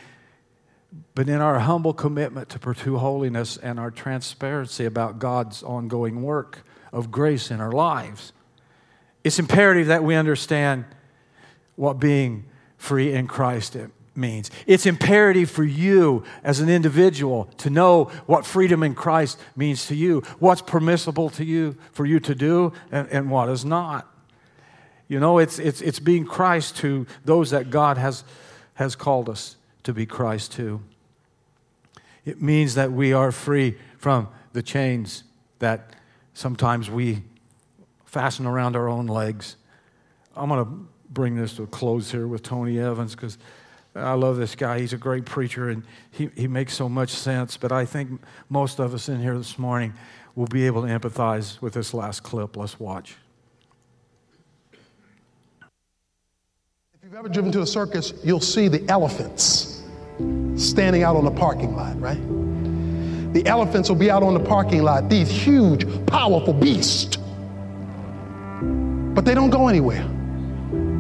[1.15, 6.65] but in our humble commitment to pursue holiness and our transparency about God's ongoing work
[6.93, 8.33] of grace in our lives.
[9.25, 10.85] It's imperative that we understand
[11.77, 12.45] what being
[12.77, 13.77] free in Christ
[14.19, 14.51] means.
[14.67, 19.95] It's imperative for you as an individual to know what freedom in Christ means to
[19.95, 24.13] you, what's permissible to you for you to do, and, and what is not.
[25.09, 28.25] You know, it's, it's, it's being Christ to those that God has,
[28.75, 30.83] has called us to be Christ to.
[32.27, 35.25] It means that we are free from the chains
[35.61, 35.95] that
[36.35, 37.23] sometimes we
[38.05, 39.57] fasten around our own legs.
[40.37, 43.39] I'm going to bring this to a close here with Tony Evans because
[43.99, 44.81] I love this guy.
[44.81, 47.57] He's a great preacher and he, he makes so much sense.
[47.57, 49.93] But I think most of us in here this morning
[50.35, 52.57] will be able to empathize with this last clip.
[52.57, 53.17] Let's watch.
[56.95, 59.83] If you've ever driven to a circus, you'll see the elephants
[60.57, 62.21] standing out on the parking lot, right?
[63.33, 67.17] The elephants will be out on the parking lot, these huge, powerful beasts.
[68.61, 70.07] But they don't go anywhere.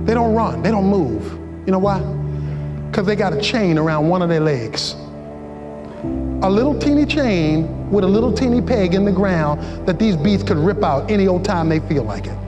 [0.05, 1.33] They don't run, they don't move.
[1.67, 2.01] You know why?
[2.91, 4.95] Because they got a chain around one of their legs.
[6.43, 10.47] A little teeny chain with a little teeny peg in the ground that these beasts
[10.47, 12.39] could rip out any old time they feel like it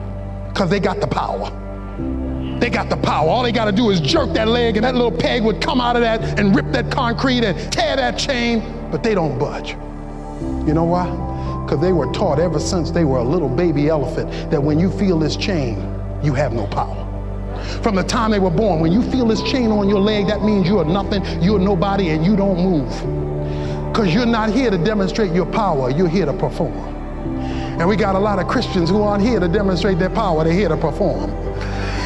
[0.49, 1.49] because they got the power.
[2.59, 3.27] They got the power.
[3.27, 5.81] All they got to do is jerk that leg, and that little peg would come
[5.81, 8.61] out of that and rip that concrete and tear that chain,
[8.91, 9.71] but they don't budge.
[10.67, 11.09] You know why?
[11.65, 14.91] Because they were taught ever since they were a little baby elephant that when you
[14.91, 15.77] feel this chain,
[16.21, 17.00] you have no power.
[17.83, 20.43] From the time they were born, when you feel this chain on your leg, that
[20.43, 22.89] means you are nothing, you're nobody, and you don't move.
[23.91, 26.95] Because you're not here to demonstrate your power, you're here to perform.
[27.79, 30.53] And we got a lot of Christians who aren't here to demonstrate their power, they're
[30.53, 31.50] here to perform.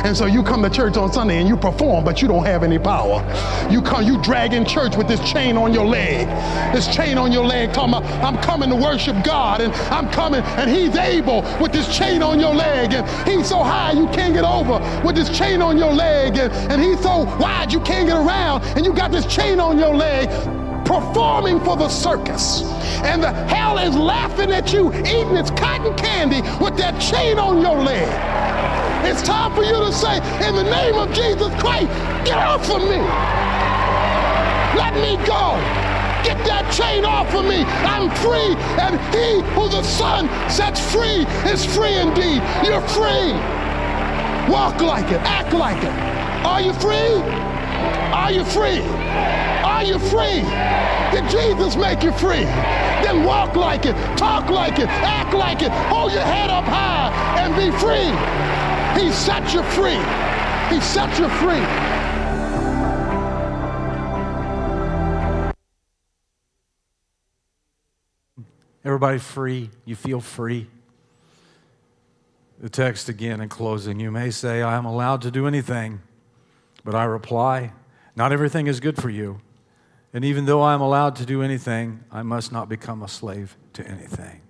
[0.04, 2.64] And so you come to church on Sunday and you perform, but you don't have
[2.64, 3.24] any power.
[3.70, 6.28] You come, you drag in church with this chain on your leg.
[6.74, 10.41] This chain on your leg talking about, I'm coming to worship God and I'm coming
[10.41, 14.34] and he's able with this chain on your leg and he's so high you can't
[14.34, 18.08] get over with this chain on your leg and, and he's so wide you can't
[18.08, 20.30] get around and you got this chain on your leg
[20.86, 22.62] performing for the circus.
[23.04, 27.62] And the hell is laughing at you eating its cotton candy with that chain on
[27.62, 28.55] your leg.
[29.06, 31.88] It's time for you to say, in the name of Jesus Christ,
[32.26, 32.97] get off of me.
[34.76, 35.56] Let me go.
[36.26, 37.62] Get that chain off of me.
[37.86, 42.41] I'm free, and he who the Son sets free is free indeed.
[42.66, 43.38] You're free.
[44.51, 45.93] Walk like it, act like it.
[46.43, 47.22] Are you free?
[48.10, 48.82] Are you free?
[49.62, 50.41] Are you free?
[51.14, 52.45] Did Jesus make you free?
[53.06, 57.14] Then walk like it, talk like it, act like it, hold your head up high,
[57.38, 58.64] and be free.
[58.98, 60.00] He set you free.
[60.70, 61.96] He set you free.
[68.86, 69.70] Everybody free?
[69.84, 70.68] You feel free?
[72.60, 76.02] The text again in closing you may say, I am allowed to do anything,
[76.84, 77.74] but I reply,
[78.16, 79.41] Not everything is good for you.
[80.14, 83.58] And even though I am allowed to do anything, I must not become a slave
[83.74, 84.41] to anything.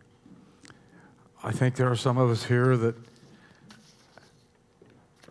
[1.44, 2.96] I think there are some of us here that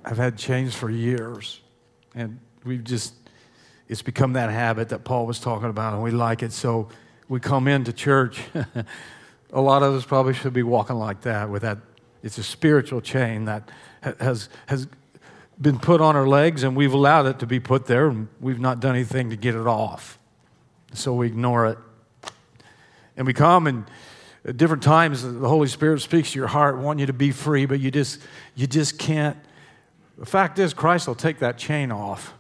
[0.05, 1.61] have had chains for years.
[2.15, 3.15] And we've just,
[3.89, 6.53] it's become that habit that Paul was talking about, and we like it.
[6.53, 6.89] So
[7.29, 8.41] we come into church.
[9.53, 11.79] a lot of us probably should be walking like that with that.
[12.23, 13.71] It's a spiritual chain that
[14.21, 14.89] has, has
[15.61, 18.61] been put on our legs, and we've allowed it to be put there, and we've
[18.61, 20.19] not done anything to get it off.
[20.95, 21.79] So we ignore it.
[23.17, 23.85] And we come and
[24.45, 27.67] at different times the Holy Spirit speaks to your heart, wanting you to be free,
[27.67, 28.21] but you just
[28.55, 29.37] you just can't
[30.19, 32.35] the fact is, Christ will take that chain off.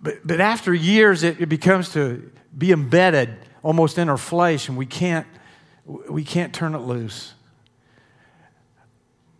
[0.00, 4.76] But, but after years, it, it becomes to be embedded almost in our flesh, and
[4.76, 5.26] we can't,
[5.86, 7.34] we can't turn it loose.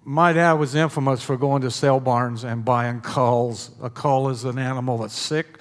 [0.04, 3.70] My dad was infamous for going to sale barns and buying culls.
[3.82, 5.58] A cull is an animal that's sick.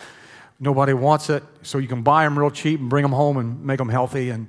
[0.60, 3.64] Nobody wants it, so you can buy them real cheap and bring them home and
[3.64, 4.48] make them healthy and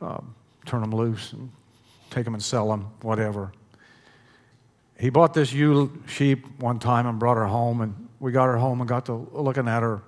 [0.00, 0.34] um,
[0.64, 1.50] turn them loose and
[2.10, 3.52] take them and sell them, whatever
[4.98, 8.56] he bought this ewe sheep one time and brought her home, and we got her
[8.56, 10.02] home and got to looking at her.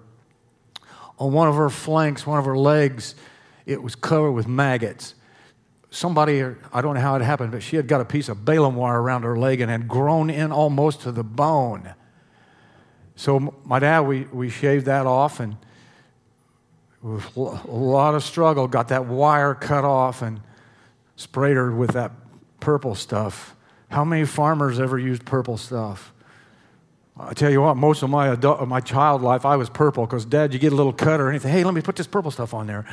[1.19, 3.15] On one of her flanks, one of her legs,
[3.67, 5.15] it was covered with maggots.
[5.91, 8.75] Somebody, I don't know how it happened, but she had got a piece of baling
[8.75, 11.95] wire around her leg and had grown in almost to the bone.
[13.17, 15.57] So my dad, we, we shaved that off and
[17.03, 20.41] with a lot of struggle, got that wire cut off and
[21.17, 22.13] sprayed her with that
[22.61, 23.57] purple stuff.
[23.91, 26.13] How many farmers ever used purple stuff?
[27.19, 30.25] I tell you what, most of my adult, my child life, I was purple because,
[30.25, 31.53] Dad, you get a little cut or anything.
[31.53, 32.87] Hey, let me put this purple stuff on there.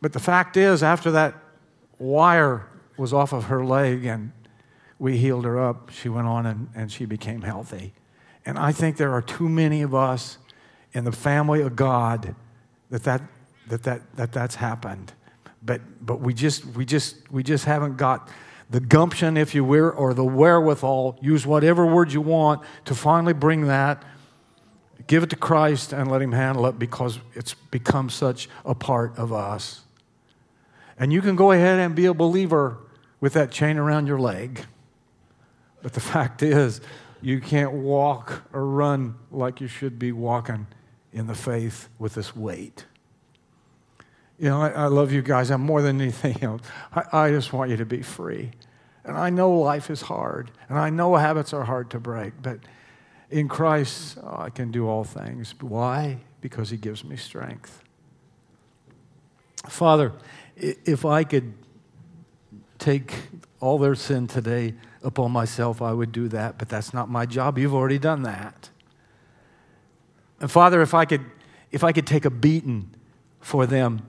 [0.00, 1.34] But the fact is, after that
[1.98, 4.32] wire was off of her leg and
[4.98, 7.94] we healed her up, she went on and, and she became healthy.
[8.44, 10.38] And I think there are too many of us
[10.92, 12.34] in the family of God
[12.90, 13.22] that, that,
[13.68, 15.12] that, that, that that's happened.
[15.62, 18.28] But, but we, just, we, just, we just haven't got
[18.70, 23.32] the gumption, if you will, or the wherewithal, use whatever word you want to finally
[23.32, 24.02] bring that,
[25.08, 29.18] give it to Christ, and let Him handle it because it's become such a part
[29.18, 29.82] of us.
[30.96, 32.78] And you can go ahead and be a believer
[33.20, 34.64] with that chain around your leg.
[35.82, 36.80] But the fact is,
[37.20, 40.68] you can't walk or run like you should be walking
[41.12, 42.84] in the faith with this weight.
[44.40, 45.50] You know, I, I, love you guys.
[45.50, 46.62] I'm more than anything else.
[46.94, 48.52] I, I just want you to be free.
[49.04, 52.58] And I know life is hard, and I know habits are hard to break, but
[53.28, 55.54] in Christ, oh, I can do all things.
[55.60, 56.20] Why?
[56.40, 57.84] Because He gives me strength.
[59.68, 60.12] Father,
[60.56, 61.52] if I could
[62.78, 63.14] take
[63.60, 67.58] all their sin today upon myself, I would do that, but that's not my job.
[67.58, 68.70] You've already done that.
[70.40, 71.26] And Father, if I could,
[71.70, 72.94] if I could take a beating
[73.40, 74.06] for them,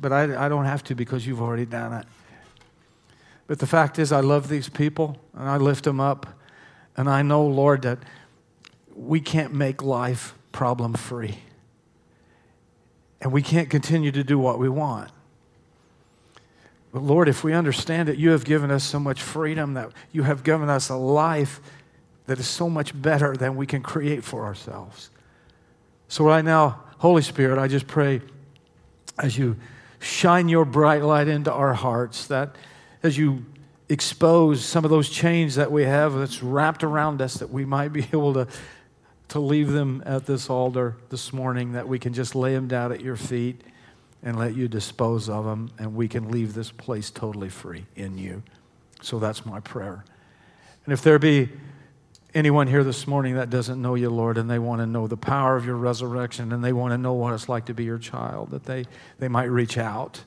[0.00, 2.06] but I, I don't have to because you've already done it.
[3.46, 6.26] But the fact is, I love these people and I lift them up.
[6.96, 7.98] And I know, Lord, that
[8.94, 11.38] we can't make life problem free.
[13.20, 15.10] And we can't continue to do what we want.
[16.92, 20.22] But Lord, if we understand that you have given us so much freedom, that you
[20.22, 21.60] have given us a life
[22.26, 25.10] that is so much better than we can create for ourselves.
[26.08, 28.20] So, right now, Holy Spirit, I just pray
[29.18, 29.56] as you
[30.00, 32.56] shine your bright light into our hearts, that
[33.02, 33.44] as you
[33.88, 37.92] expose some of those chains that we have that's wrapped around us, that we might
[37.92, 38.46] be able to,
[39.28, 42.92] to leave them at this altar this morning, that we can just lay them down
[42.92, 43.62] at your feet
[44.22, 48.18] and let you dispose of them, and we can leave this place totally free in
[48.18, 48.42] you.
[49.00, 50.04] So that's my prayer.
[50.84, 51.48] And if there be
[52.34, 55.16] anyone here this morning that doesn't know you, Lord, and they want to know the
[55.16, 57.98] power of your resurrection and they want to know what it's like to be your
[57.98, 58.84] child, that they,
[59.18, 60.24] they might reach out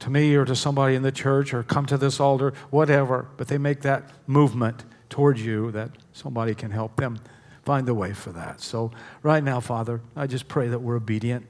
[0.00, 3.48] to me or to somebody in the church or come to this altar, whatever, but
[3.48, 7.18] they make that movement towards you that somebody can help them
[7.64, 8.60] find the way for that.
[8.60, 8.90] So,
[9.22, 11.46] right now, Father, I just pray that we're obedient.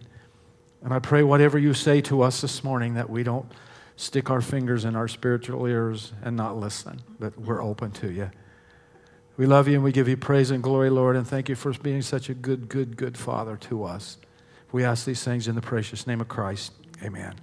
[0.82, 3.50] And I pray whatever you say to us this morning that we don't
[3.96, 8.30] stick our fingers in our spiritual ears and not listen, but we're open to you.
[9.36, 11.72] We love you and we give you praise and glory, Lord, and thank you for
[11.72, 14.18] being such a good, good, good Father to us.
[14.72, 16.72] We ask these things in the precious name of Christ.
[17.02, 17.34] Amen.